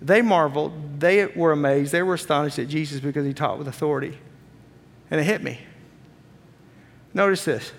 they 0.03 0.21
marveled, 0.21 1.01
they 1.01 1.25
were 1.25 1.53
amazed, 1.53 1.93
they 1.93 2.03
were 2.03 2.15
astonished 2.15 2.59
at 2.59 2.69
Jesus 2.69 3.01
because 3.01 3.25
he 3.25 3.33
taught 3.33 3.57
with 3.57 3.69
authority. 3.69 4.19
And 5.11 5.19
it 5.19 5.25
hit 5.25 5.43
me. 5.43 5.61
Notice 7.15 7.45
this. 7.45 7.73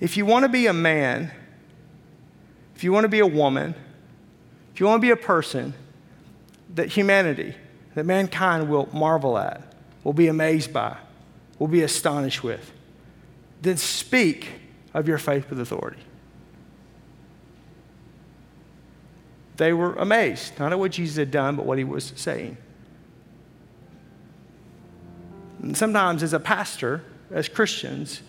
If 0.00 0.16
you 0.16 0.26
want 0.26 0.44
to 0.44 0.48
be 0.48 0.66
a 0.66 0.72
man, 0.72 1.30
if 2.74 2.82
you 2.82 2.92
want 2.92 3.04
to 3.04 3.08
be 3.08 3.20
a 3.20 3.26
woman, 3.26 3.74
if 4.74 4.80
you 4.80 4.86
want 4.86 5.00
to 5.00 5.06
be 5.06 5.10
a 5.10 5.16
person 5.16 5.74
that 6.74 6.88
humanity, 6.88 7.54
that 7.94 8.04
mankind 8.04 8.68
will 8.68 8.88
marvel 8.92 9.38
at, 9.38 9.74
will 10.02 10.12
be 10.12 10.28
amazed 10.28 10.72
by, 10.72 10.96
will 11.58 11.68
be 11.68 11.82
astonished 11.82 12.42
with, 12.42 12.72
then 13.60 13.76
speak 13.76 14.48
of 14.94 15.06
your 15.06 15.18
faith 15.18 15.48
with 15.50 15.60
authority. 15.60 16.02
They 19.56 19.72
were 19.72 19.94
amazed, 19.94 20.58
not 20.58 20.72
at 20.72 20.78
what 20.78 20.92
Jesus 20.92 21.16
had 21.16 21.30
done, 21.30 21.56
but 21.56 21.66
what 21.66 21.78
he 21.78 21.84
was 21.84 22.12
saying. 22.16 22.56
And 25.60 25.76
sometimes, 25.76 26.22
as 26.22 26.32
a 26.32 26.40
pastor, 26.40 27.04
as 27.32 27.48
Christians, 27.48 28.22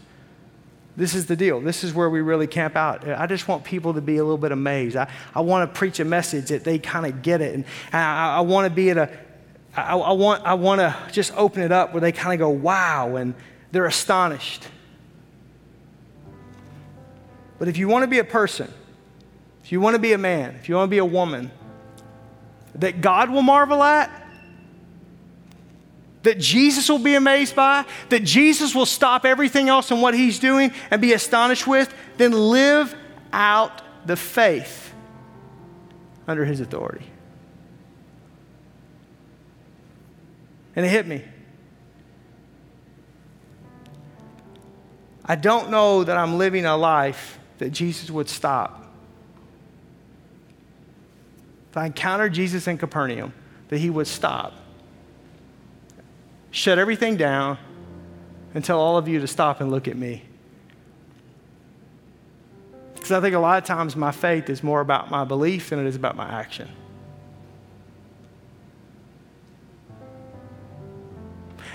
this 0.96 1.16
is 1.16 1.26
the 1.26 1.36
deal. 1.36 1.60
This 1.60 1.84
is 1.84 1.94
where 1.94 2.10
we 2.10 2.22
really 2.22 2.48
camp 2.48 2.76
out. 2.76 3.08
I 3.08 3.26
just 3.26 3.48
want 3.48 3.64
people 3.64 3.96
to 3.96 4.02
be 4.02 4.18
a 4.18 4.24
little 4.24 4.38
bit 4.38 4.52
amazed. 4.52 4.96
I, 4.96 5.10
I 5.34 5.42
want 5.42 5.72
to 5.72 5.78
preach 5.78 6.00
a 6.00 6.06
message 6.06 6.50
that 6.50 6.64
they 6.64 6.78
kind 6.78 7.06
of 7.06 7.22
get 7.22 7.42
it. 7.42 7.56
And 7.56 7.66
I, 7.92 8.38
I 8.38 8.42
want 8.42 8.66
to 8.66 8.74
be 8.74 8.92
at 8.92 8.98
a, 8.98 9.10
I, 9.76 9.98
I 9.98 10.12
want, 10.12 10.44
I 10.46 10.54
want 10.54 10.80
to 10.82 10.96
just 11.12 11.36
open 11.36 11.64
it 11.64 11.72
up 11.72 11.94
where 11.94 12.02
they 12.02 12.12
kind 12.12 12.34
of 12.34 12.40
go, 12.40 12.50
wow, 12.50 13.16
and 13.16 13.34
they're 13.72 13.88
astonished. 13.88 14.68
But 17.58 17.68
if 17.68 17.78
you 17.78 17.88
want 17.88 18.04
to 18.04 18.08
be 18.08 18.20
a 18.20 18.24
person, 18.24 18.72
if 19.64 19.72
you 19.72 19.82
want 19.82 19.96
to 19.96 20.00
be 20.00 20.14
a 20.14 20.18
man, 20.18 20.56
if 20.56 20.70
you 20.70 20.76
want 20.76 20.90
to 20.90 20.92
be 20.92 21.00
a 21.00 21.06
woman 21.06 21.50
that 22.76 23.02
God 23.02 23.32
will 23.32 23.42
marvel 23.42 23.82
at, 23.82 24.23
that 26.24 26.40
Jesus 26.40 26.90
will 26.90 27.00
be 27.00 27.16
amazed 27.16 27.56
by, 27.56 27.86
that 28.10 28.24
Jesus 28.24 28.74
will 28.74 28.86
stop 28.86 29.26
everything 29.26 29.70
else 29.70 29.92
in 29.92 30.02
what 30.02 30.14
he's 30.14 30.40
doing 30.40 30.74
and 30.90 31.02
be 31.02 31.14
astonished 31.14 31.68
with, 31.68 31.94
then 32.18 32.32
live 32.32 32.96
out 33.32 33.82
the 34.06 34.16
faith 34.16 34.94
under 36.28 36.46
his 36.46 36.62
authority. 36.62 37.06
And 40.76 40.86
it 40.86 40.90
hit 40.90 41.06
me. 41.06 41.24
I 45.26 45.36
don't 45.36 45.70
know 45.70 46.04
that 46.04 46.18
I'm 46.18 46.38
living 46.38 46.66
a 46.66 46.76
life 46.76 47.40
that 47.60 47.70
Jesus 47.70 48.10
would 48.10 48.30
stop. 48.30 48.92
If 51.70 51.78
I 51.78 51.86
encountered 51.86 52.34
Jesus 52.34 52.68
in 52.68 52.78
Capernaum, 52.78 53.34
that 53.70 53.78
he 53.78 53.90
would 53.90 54.08
stop 54.08 54.54
shut 56.54 56.80
everything 56.80 57.18
down, 57.18 57.58
and 58.54 58.64
tell 58.64 58.80
all 58.80 58.96
of 58.96 59.08
you 59.08 59.20
to 59.20 59.28
stop 59.28 59.60
and 59.60 59.72
look 59.72 59.88
at 59.88 59.98
me. 59.98 60.22
Because 62.94 63.12
I 63.12 63.20
think 63.20 63.36
a 63.36 63.40
lot 63.40 63.58
of 63.58 63.66
times 63.66 63.96
my 63.96 64.12
faith 64.12 64.50
is 64.50 64.64
more 64.64 64.80
about 64.80 65.12
my 65.12 65.26
belief 65.26 65.72
than 65.72 65.80
it 65.80 65.88
is 65.88 65.96
about 65.96 66.16
my 66.16 66.30
action. 66.30 66.70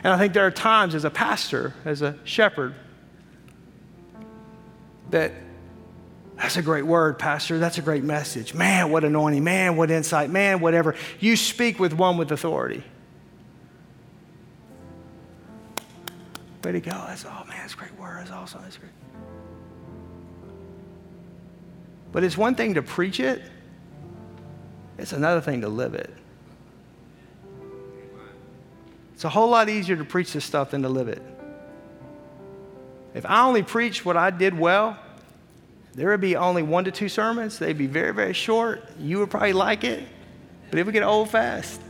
And 0.04 0.12
I 0.12 0.16
think 0.16 0.32
there 0.32 0.46
are 0.46 0.52
times 0.52 0.94
as 0.94 1.04
a 1.04 1.10
pastor, 1.10 1.74
as 1.84 2.00
a 2.00 2.16
shepherd, 2.24 2.72
that 5.10 5.32
That's 6.38 6.56
a 6.56 6.62
great 6.62 6.86
word, 6.86 7.18
Pastor. 7.18 7.58
That's 7.58 7.78
a 7.78 7.82
great 7.82 8.04
message. 8.04 8.54
Man, 8.54 8.92
what 8.92 9.02
anointing. 9.02 9.42
Man, 9.42 9.76
what 9.76 9.90
insight. 9.90 10.30
Man, 10.30 10.60
whatever. 10.60 10.94
You 11.18 11.36
speak 11.36 11.80
with 11.80 11.92
one 11.94 12.16
with 12.16 12.30
authority. 12.30 12.84
Way 16.68 16.72
to 16.72 16.80
go. 16.80 16.90
That's, 16.90 17.24
oh, 17.24 17.44
man, 17.48 17.56
that's 17.62 17.74
great 17.74 17.98
word. 17.98 18.18
That's 18.18 18.30
awesome. 18.30 18.60
That's 18.60 18.76
great. 18.76 18.92
But 22.12 22.24
it's 22.24 22.36
one 22.36 22.56
thing 22.56 22.74
to 22.74 22.82
preach 22.82 23.20
it, 23.20 23.40
it's 24.98 25.14
another 25.14 25.40
thing 25.40 25.62
to 25.62 25.68
live 25.70 25.94
it. 25.94 26.12
It's 29.14 29.24
a 29.24 29.30
whole 29.30 29.48
lot 29.48 29.70
easier 29.70 29.96
to 29.96 30.04
preach 30.04 30.34
this 30.34 30.44
stuff 30.44 30.72
than 30.72 30.82
to 30.82 30.90
live 30.90 31.08
it. 31.08 31.22
If 33.14 33.24
I 33.24 33.46
only 33.46 33.62
preached 33.62 34.04
what 34.04 34.18
I 34.18 34.28
did 34.28 34.58
well, 34.58 34.98
there 35.94 36.10
would 36.10 36.20
be 36.20 36.36
only 36.36 36.62
one 36.62 36.84
to 36.84 36.90
two 36.90 37.08
sermons. 37.08 37.58
They'd 37.58 37.78
be 37.78 37.86
very, 37.86 38.12
very 38.12 38.34
short. 38.34 38.84
You 39.00 39.20
would 39.20 39.30
probably 39.30 39.54
like 39.54 39.84
it, 39.84 40.06
but 40.68 40.78
it 40.78 40.84
would 40.84 40.92
get 40.92 41.02
old 41.02 41.30
fast. 41.30 41.80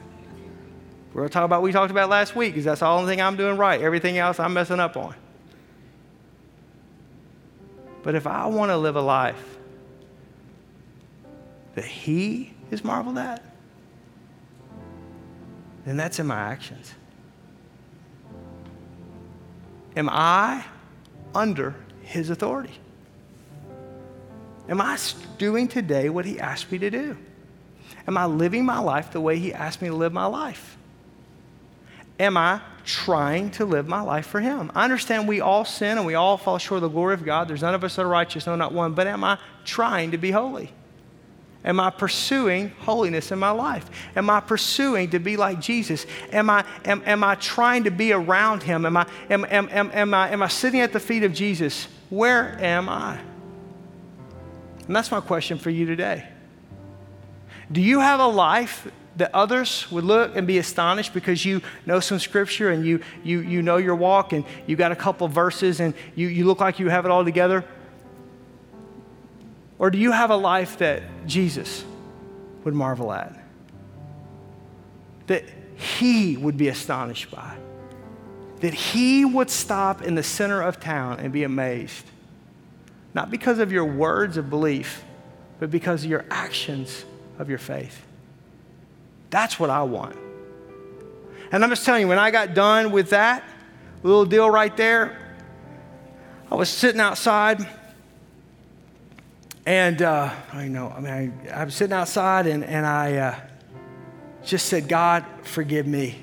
We're 1.18 1.22
going 1.22 1.30
to 1.30 1.34
talk 1.34 1.44
about 1.46 1.62
what 1.62 1.64
we 1.64 1.72
talked 1.72 1.90
about 1.90 2.08
last 2.08 2.36
week 2.36 2.52
because 2.52 2.64
that's 2.64 2.78
the 2.78 2.86
only 2.86 3.10
thing 3.10 3.20
I'm 3.20 3.34
doing 3.34 3.56
right. 3.56 3.80
Everything 3.80 4.18
else 4.18 4.38
I'm 4.38 4.54
messing 4.54 4.78
up 4.78 4.96
on. 4.96 5.16
But 8.04 8.14
if 8.14 8.24
I 8.24 8.46
want 8.46 8.70
to 8.70 8.76
live 8.76 8.94
a 8.94 9.00
life 9.00 9.58
that 11.74 11.84
He 11.84 12.54
is 12.70 12.84
marveled 12.84 13.18
at, 13.18 13.42
then 15.84 15.96
that's 15.96 16.20
in 16.20 16.28
my 16.28 16.38
actions. 16.38 16.94
Am 19.96 20.08
I 20.08 20.64
under 21.34 21.74
His 22.02 22.30
authority? 22.30 22.74
Am 24.68 24.80
I 24.80 24.96
doing 25.36 25.66
today 25.66 26.10
what 26.10 26.24
He 26.24 26.38
asked 26.38 26.70
me 26.70 26.78
to 26.78 26.90
do? 26.90 27.18
Am 28.06 28.16
I 28.16 28.26
living 28.26 28.64
my 28.64 28.78
life 28.78 29.10
the 29.10 29.20
way 29.20 29.36
He 29.36 29.52
asked 29.52 29.82
me 29.82 29.88
to 29.88 29.96
live 29.96 30.12
my 30.12 30.26
life? 30.26 30.77
Am 32.18 32.36
I 32.36 32.60
trying 32.84 33.50
to 33.52 33.64
live 33.64 33.86
my 33.86 34.00
life 34.00 34.26
for 34.26 34.40
Him? 34.40 34.72
I 34.74 34.84
understand 34.84 35.28
we 35.28 35.40
all 35.40 35.64
sin 35.64 35.98
and 35.98 36.06
we 36.06 36.14
all 36.14 36.36
fall 36.36 36.58
short 36.58 36.78
of 36.78 36.82
the 36.82 36.88
glory 36.88 37.14
of 37.14 37.24
God. 37.24 37.48
There's 37.48 37.62
none 37.62 37.74
of 37.74 37.84
us 37.84 37.96
that 37.96 38.02
are 38.02 38.08
righteous, 38.08 38.46
no, 38.46 38.56
not 38.56 38.72
one. 38.72 38.94
But 38.94 39.06
am 39.06 39.22
I 39.24 39.38
trying 39.64 40.10
to 40.10 40.18
be 40.18 40.30
holy? 40.30 40.72
Am 41.64 41.80
I 41.80 41.90
pursuing 41.90 42.70
holiness 42.80 43.32
in 43.32 43.38
my 43.38 43.50
life? 43.50 43.90
Am 44.16 44.30
I 44.30 44.40
pursuing 44.40 45.10
to 45.10 45.18
be 45.18 45.36
like 45.36 45.60
Jesus? 45.60 46.06
Am 46.32 46.48
I, 46.48 46.64
am, 46.84 47.02
am 47.04 47.24
I 47.24 47.34
trying 47.34 47.84
to 47.84 47.90
be 47.90 48.12
around 48.12 48.62
him? 48.62 48.86
Am 48.86 48.96
I, 48.96 49.06
am, 49.28 49.44
am, 49.44 49.68
am, 49.70 49.90
am, 49.92 50.14
I, 50.14 50.30
am 50.30 50.42
I 50.42 50.48
sitting 50.48 50.80
at 50.80 50.92
the 50.92 51.00
feet 51.00 51.24
of 51.24 51.32
Jesus? 51.32 51.88
Where 52.10 52.56
am 52.60 52.88
I? 52.88 53.18
And 54.86 54.96
that's 54.96 55.10
my 55.10 55.20
question 55.20 55.58
for 55.58 55.70
you 55.70 55.84
today. 55.84 56.26
Do 57.70 57.82
you 57.82 58.00
have 58.00 58.20
a 58.20 58.26
life 58.26 58.90
that 59.18 59.34
others 59.34 59.90
would 59.90 60.04
look 60.04 60.36
and 60.36 60.46
be 60.46 60.58
astonished 60.58 61.12
because 61.12 61.44
you 61.44 61.60
know 61.86 61.98
some 62.00 62.18
scripture 62.18 62.70
and 62.70 62.86
you, 62.86 63.00
you, 63.24 63.40
you 63.40 63.62
know 63.62 63.76
your 63.76 63.96
walk 63.96 64.32
and 64.32 64.44
you 64.66 64.76
got 64.76 64.92
a 64.92 64.96
couple 64.96 65.26
verses 65.26 65.80
and 65.80 65.92
you, 66.14 66.28
you 66.28 66.44
look 66.44 66.60
like 66.60 66.78
you 66.78 66.88
have 66.88 67.04
it 67.04 67.10
all 67.10 67.24
together? 67.24 67.64
Or 69.78 69.90
do 69.90 69.98
you 69.98 70.12
have 70.12 70.30
a 70.30 70.36
life 70.36 70.78
that 70.78 71.02
Jesus 71.26 71.84
would 72.64 72.74
marvel 72.74 73.12
at? 73.12 73.36
That 75.26 75.44
he 75.76 76.36
would 76.36 76.56
be 76.56 76.68
astonished 76.68 77.30
by? 77.30 77.56
That 78.60 78.74
he 78.74 79.24
would 79.24 79.50
stop 79.50 80.02
in 80.02 80.14
the 80.14 80.22
center 80.22 80.62
of 80.62 80.80
town 80.80 81.18
and 81.18 81.32
be 81.32 81.42
amazed? 81.42 82.04
Not 83.14 83.30
because 83.30 83.58
of 83.58 83.72
your 83.72 83.84
words 83.84 84.36
of 84.36 84.48
belief, 84.48 85.04
but 85.58 85.70
because 85.72 86.04
of 86.04 86.10
your 86.10 86.24
actions 86.30 87.04
of 87.38 87.48
your 87.48 87.58
faith. 87.58 88.04
That's 89.30 89.58
what 89.58 89.70
I 89.70 89.82
want. 89.82 90.16
And 91.50 91.62
I'm 91.64 91.70
just 91.70 91.84
telling 91.84 92.02
you, 92.02 92.08
when 92.08 92.18
I 92.18 92.30
got 92.30 92.54
done 92.54 92.90
with 92.90 93.10
that 93.10 93.44
little 94.02 94.26
deal 94.26 94.48
right 94.50 94.76
there, 94.76 95.18
I 96.50 96.54
was 96.54 96.68
sitting 96.68 97.00
outside 97.00 97.66
and 99.68 100.00
uh, 100.00 100.30
I 100.54 100.66
know, 100.66 100.88
I 100.88 101.00
mean, 101.00 101.40
I, 101.52 101.60
I, 101.60 101.64
was 101.64 101.74
sitting 101.74 101.92
outside 101.92 102.46
and, 102.46 102.64
and 102.64 102.86
I 102.86 103.16
uh, 103.16 103.40
just 104.42 104.64
said, 104.64 104.88
God, 104.88 105.26
forgive 105.42 105.86
me. 105.86 106.18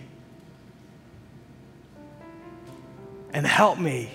And 3.34 3.46
help 3.46 3.78
me 3.78 4.10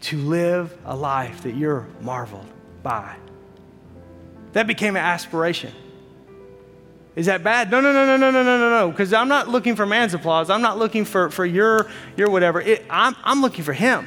to 0.00 0.18
live 0.18 0.76
a 0.84 0.96
life 0.96 1.42
that 1.42 1.54
you're 1.54 1.86
marveled 2.00 2.48
by. 2.82 3.14
That 4.52 4.66
became 4.66 4.96
an 4.96 5.04
aspiration. 5.04 5.72
Is 7.16 7.26
that 7.26 7.42
bad? 7.42 7.70
No, 7.70 7.80
no, 7.80 7.92
no, 7.92 8.04
no, 8.04 8.18
no, 8.18 8.30
no, 8.30 8.42
no, 8.42 8.58
no, 8.58 8.70
no. 8.70 8.90
Because 8.90 9.14
I'm 9.14 9.28
not 9.28 9.48
looking 9.48 9.74
for 9.74 9.86
man's 9.86 10.12
applause. 10.12 10.50
I'm 10.50 10.60
not 10.60 10.78
looking 10.78 11.06
for, 11.06 11.30
for 11.30 11.46
your, 11.46 11.90
your 12.14 12.30
whatever. 12.30 12.60
It, 12.60 12.84
I'm, 12.90 13.16
I'm 13.24 13.40
looking 13.40 13.64
for 13.64 13.72
him. 13.72 14.06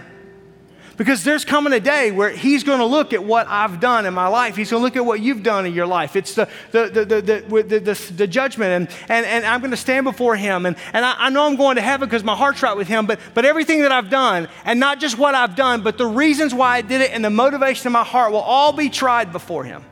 Because 0.96 1.24
there's 1.24 1.46
coming 1.46 1.72
a 1.74 1.80
day 1.80 2.12
where 2.12 2.30
he's 2.30 2.64
going 2.64 2.80
to 2.80 2.86
look 2.86 3.14
at 3.14 3.24
what 3.24 3.48
I've 3.48 3.80
done 3.80 4.06
in 4.06 4.14
my 4.14 4.28
life. 4.28 4.56
He's 4.58 4.70
going 4.70 4.82
to 4.82 4.84
look 4.84 4.98
at 4.98 5.06
what 5.06 5.22
you've 5.22 5.44
done 5.44 5.66
in 5.66 5.74
your 5.74 5.88
life. 5.88 6.16
It's 6.16 6.36
the, 6.36 6.50
the, 6.72 6.90
the, 6.90 7.06
the, 7.06 7.64
the, 7.64 7.80
the, 7.80 8.14
the 8.16 8.28
judgment. 8.28 8.70
And, 8.70 9.00
and, 9.10 9.26
and 9.26 9.46
I'm 9.46 9.62
going 9.62 9.72
to 9.72 9.78
stand 9.78 10.04
before 10.04 10.36
him. 10.36 10.66
And, 10.66 10.76
and 10.94 11.04
I, 11.04 11.16
I 11.18 11.30
know 11.30 11.48
I'm 11.48 11.56
going 11.56 11.78
to 11.78 11.82
heaven 11.82 12.08
because 12.08 12.24
my 12.24 12.36
heart's 12.36 12.62
right 12.62 12.76
with 12.76 12.90
him. 12.90 13.08
But, 13.08 13.20
but 13.34 13.44
everything 13.44 13.82
that 13.84 13.94
I've 13.94 14.10
done, 14.10 14.50
and 14.66 14.80
not 14.80 15.00
just 15.00 15.18
what 15.18 15.34
I've 15.36 15.56
done, 15.56 15.82
but 15.82 15.98
the 15.98 16.06
reasons 16.06 16.54
why 16.54 16.76
I 16.76 16.82
did 16.82 17.02
it 17.02 17.12
and 17.12 17.26
the 17.26 17.30
motivation 17.30 17.88
of 17.88 17.94
my 17.94 18.04
heart 18.04 18.34
will 18.34 18.40
all 18.40 18.74
be 18.74 18.90
tried 18.90 19.32
before 19.32 19.64
him. 19.64 19.86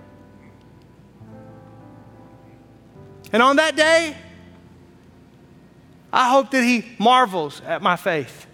And 3.34 3.44
on 3.44 3.58
that 3.58 3.76
day, 3.76 4.16
I 6.12 6.30
hope 6.30 6.52
that 6.52 6.64
he 6.64 6.86
marvels 6.98 7.62
at 7.62 7.82
my 7.82 7.96
faith. 7.96 8.48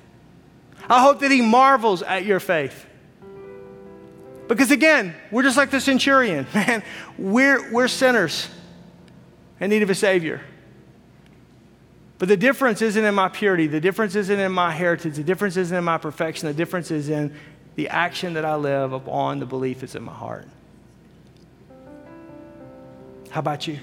I 0.89 1.01
hope 1.01 1.19
that 1.19 1.31
he 1.31 1.41
marvels 1.41 2.01
at 2.01 2.25
your 2.25 2.39
faith. 2.39 2.85
Because 4.47 4.71
again, 4.71 5.15
we're 5.31 5.43
just 5.43 5.57
like 5.57 5.71
the 5.71 5.79
centurion, 5.79 6.45
man. 6.53 6.83
We're, 7.17 7.71
we're 7.71 7.87
sinners 7.87 8.49
in 9.59 9.69
need 9.69 9.83
of 9.83 9.89
a 9.89 9.95
Savior. 9.95 10.41
But 12.17 12.27
the 12.27 12.37
difference 12.37 12.81
isn't 12.81 13.03
in 13.03 13.15
my 13.15 13.29
purity. 13.29 13.67
The 13.67 13.81
difference 13.81 14.15
isn't 14.15 14.39
in 14.39 14.51
my 14.51 14.71
heritage. 14.71 15.15
The 15.15 15.23
difference 15.23 15.57
isn't 15.57 15.75
in 15.75 15.83
my 15.83 15.97
perfection. 15.97 16.47
The 16.47 16.53
difference 16.53 16.91
is 16.91 17.09
in 17.09 17.35
the 17.75 17.89
action 17.89 18.33
that 18.33 18.45
I 18.45 18.55
live 18.55 18.93
upon 18.93 19.39
the 19.39 19.45
belief 19.45 19.81
that's 19.81 19.95
in 19.95 20.03
my 20.03 20.13
heart. 20.13 20.47
How 23.29 23.39
about 23.39 23.67
you? 23.67 23.79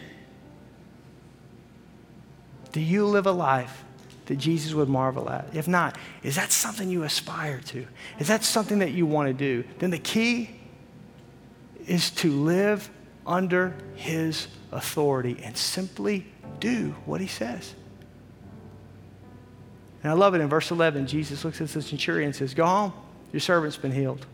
Do 2.72 2.80
you 2.80 3.06
live 3.06 3.26
a 3.26 3.32
life 3.32 3.84
that 4.26 4.36
Jesus 4.36 4.74
would 4.74 4.88
marvel 4.88 5.28
at? 5.28 5.46
If 5.54 5.66
not, 5.66 5.96
is 6.22 6.36
that 6.36 6.52
something 6.52 6.88
you 6.88 7.02
aspire 7.02 7.60
to? 7.66 7.86
Is 8.18 8.28
that 8.28 8.44
something 8.44 8.78
that 8.78 8.92
you 8.92 9.06
want 9.06 9.28
to 9.28 9.34
do? 9.34 9.64
Then 9.78 9.90
the 9.90 9.98
key 9.98 10.50
is 11.86 12.10
to 12.12 12.30
live 12.30 12.88
under 13.26 13.74
his 13.96 14.48
authority 14.72 15.40
and 15.42 15.56
simply 15.56 16.26
do 16.60 16.94
what 17.04 17.20
he 17.20 17.26
says. 17.26 17.74
And 20.02 20.10
I 20.10 20.14
love 20.14 20.34
it 20.34 20.40
in 20.40 20.48
verse 20.48 20.70
11. 20.70 21.06
Jesus 21.06 21.44
looks 21.44 21.60
at 21.60 21.68
the 21.68 21.82
centurion 21.82 22.26
and 22.26 22.36
says, 22.36 22.54
Go 22.54 22.64
home, 22.64 22.92
your 23.32 23.40
servant's 23.40 23.76
been 23.76 23.92
healed. 23.92 24.26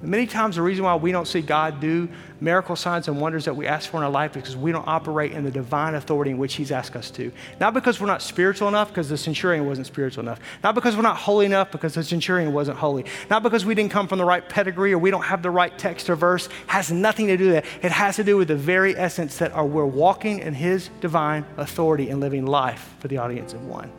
Many 0.00 0.28
times, 0.28 0.54
the 0.54 0.62
reason 0.62 0.84
why 0.84 0.94
we 0.94 1.10
don't 1.10 1.26
see 1.26 1.40
God 1.40 1.80
do 1.80 2.08
miracle 2.40 2.76
signs 2.76 3.08
and 3.08 3.20
wonders 3.20 3.46
that 3.46 3.54
we 3.54 3.66
ask 3.66 3.90
for 3.90 3.96
in 3.96 4.04
our 4.04 4.10
life 4.10 4.36
is 4.36 4.42
because 4.42 4.56
we 4.56 4.70
don't 4.70 4.86
operate 4.86 5.32
in 5.32 5.42
the 5.42 5.50
divine 5.50 5.96
authority 5.96 6.30
in 6.30 6.38
which 6.38 6.54
He's 6.54 6.70
asked 6.70 6.94
us 6.94 7.10
to. 7.12 7.32
Not 7.58 7.74
because 7.74 8.00
we're 8.00 8.06
not 8.06 8.22
spiritual 8.22 8.68
enough, 8.68 8.88
because 8.88 9.08
the 9.08 9.18
centurion 9.18 9.66
wasn't 9.66 9.88
spiritual 9.88 10.22
enough. 10.22 10.38
Not 10.62 10.76
because 10.76 10.94
we're 10.94 11.02
not 11.02 11.16
holy 11.16 11.46
enough, 11.46 11.72
because 11.72 11.94
the 11.94 12.04
centurion 12.04 12.52
wasn't 12.52 12.78
holy. 12.78 13.06
Not 13.28 13.42
because 13.42 13.64
we 13.64 13.74
didn't 13.74 13.90
come 13.90 14.06
from 14.06 14.18
the 14.18 14.24
right 14.24 14.48
pedigree 14.48 14.92
or 14.92 14.98
we 14.98 15.10
don't 15.10 15.24
have 15.24 15.42
the 15.42 15.50
right 15.50 15.76
text 15.76 16.08
or 16.08 16.14
verse. 16.14 16.46
It 16.46 16.52
has 16.68 16.92
nothing 16.92 17.26
to 17.26 17.36
do 17.36 17.46
with 17.46 17.54
that. 17.54 17.84
It 17.84 17.90
has 17.90 18.16
to 18.16 18.24
do 18.24 18.36
with 18.36 18.48
the 18.48 18.56
very 18.56 18.96
essence 18.96 19.38
that 19.38 19.50
are 19.50 19.66
we're 19.66 19.84
walking 19.84 20.38
in 20.38 20.54
His 20.54 20.90
divine 21.00 21.44
authority 21.56 22.08
and 22.10 22.20
living 22.20 22.46
life 22.46 22.94
for 23.00 23.08
the 23.08 23.18
audience 23.18 23.52
of 23.52 23.66
one. 23.66 23.90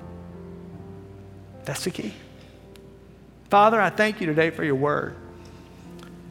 That's 1.66 1.84
the 1.84 1.92
key. 1.92 2.14
Father, 3.50 3.82
I 3.82 3.90
thank 3.90 4.22
you 4.22 4.28
today 4.28 4.50
for 4.50 4.64
your 4.64 4.76
word. 4.76 5.16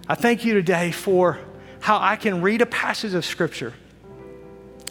I 0.08 0.14
thank 0.14 0.42
you 0.42 0.54
today 0.54 0.90
for 0.90 1.38
how 1.80 1.98
I 2.00 2.16
can 2.16 2.40
read 2.40 2.62
a 2.62 2.66
passage 2.66 3.12
of 3.12 3.26
Scripture 3.26 3.74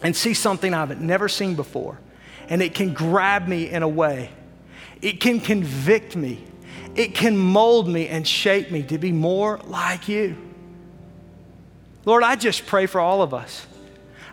and 0.00 0.14
see 0.14 0.32
something 0.32 0.72
I've 0.72 1.00
never 1.00 1.28
seen 1.28 1.56
before. 1.56 1.98
And 2.48 2.62
it 2.62 2.72
can 2.72 2.94
grab 2.94 3.48
me 3.48 3.68
in 3.68 3.82
a 3.82 3.88
way, 3.88 4.30
it 5.02 5.20
can 5.20 5.40
convict 5.40 6.14
me, 6.14 6.44
it 6.94 7.14
can 7.14 7.36
mold 7.36 7.88
me 7.88 8.06
and 8.06 8.26
shape 8.26 8.70
me 8.70 8.84
to 8.84 8.96
be 8.96 9.10
more 9.10 9.58
like 9.66 10.08
you. 10.08 10.36
Lord, 12.04 12.22
I 12.22 12.36
just 12.36 12.64
pray 12.66 12.86
for 12.86 13.00
all 13.00 13.20
of 13.20 13.34
us. 13.34 13.66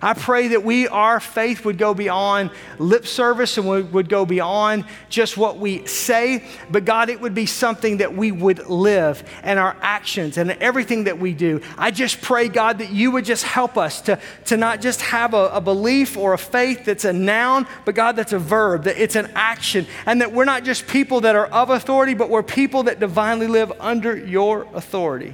I 0.05 0.13
pray 0.13 0.49
that 0.49 0.63
we, 0.63 0.87
our 0.87 1.19
faith 1.19 1.65
would 1.65 1.79
go 1.79 1.95
beyond 1.95 2.51
lip 2.77 3.07
service 3.07 3.57
and 3.57 3.91
would, 3.91 4.07
go 4.07 4.23
beyond 4.23 4.85
just 5.09 5.35
what 5.35 5.57
we 5.57 5.87
say, 5.87 6.43
but 6.69 6.85
God, 6.85 7.09
it 7.09 7.19
would 7.19 7.33
be 7.33 7.47
something 7.47 7.97
that 7.97 8.15
we 8.15 8.31
would 8.31 8.67
live 8.67 9.27
and 9.41 9.57
our 9.57 9.75
actions 9.81 10.37
and 10.37 10.51
everything 10.51 11.05
that 11.05 11.17
we 11.17 11.33
do. 11.33 11.59
I 11.75 11.89
just 11.89 12.21
pray, 12.21 12.49
God, 12.49 12.77
that 12.77 12.91
you 12.91 13.09
would 13.09 13.25
just 13.25 13.45
help 13.45 13.79
us 13.79 13.99
to, 14.01 14.19
to 14.45 14.57
not 14.57 14.79
just 14.79 15.01
have 15.01 15.33
a, 15.33 15.47
a 15.47 15.59
belief 15.59 16.17
or 16.17 16.33
a 16.33 16.37
faith 16.37 16.85
that's 16.85 17.05
a 17.05 17.11
noun, 17.11 17.65
but 17.83 17.95
God, 17.95 18.15
that's 18.15 18.33
a 18.33 18.37
verb, 18.37 18.83
that 18.83 19.01
it's 19.01 19.15
an 19.15 19.31
action, 19.33 19.87
and 20.05 20.21
that 20.21 20.31
we're 20.31 20.45
not 20.45 20.63
just 20.63 20.85
people 20.85 21.21
that 21.21 21.35
are 21.35 21.47
of 21.47 21.71
authority, 21.71 22.13
but 22.13 22.29
we're 22.29 22.43
people 22.43 22.83
that 22.83 22.99
divinely 22.99 23.47
live 23.47 23.73
under 23.79 24.15
your 24.15 24.67
authority. 24.75 25.33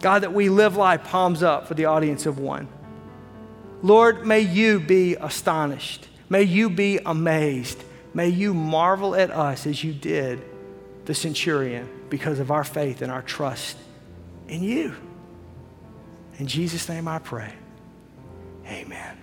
God, 0.00 0.22
that 0.22 0.32
we 0.32 0.48
live 0.48 0.76
life 0.76 1.04
palms 1.04 1.44
up 1.44 1.68
for 1.68 1.74
the 1.74 1.84
audience 1.84 2.26
of 2.26 2.40
one. 2.40 2.66
Lord, 3.82 4.26
may 4.26 4.40
you 4.40 4.80
be 4.80 5.16
astonished. 5.16 6.06
May 6.28 6.42
you 6.42 6.70
be 6.70 6.98
amazed. 7.04 7.82
May 8.14 8.28
you 8.28 8.54
marvel 8.54 9.14
at 9.14 9.30
us 9.30 9.66
as 9.66 9.82
you 9.82 9.92
did 9.92 10.42
the 11.06 11.14
centurion 11.14 11.88
because 12.08 12.38
of 12.38 12.50
our 12.50 12.64
faith 12.64 13.02
and 13.02 13.10
our 13.10 13.22
trust 13.22 13.76
in 14.48 14.62
you. 14.62 14.94
In 16.38 16.46
Jesus' 16.46 16.88
name 16.88 17.08
I 17.08 17.18
pray. 17.18 17.52
Amen. 18.66 19.19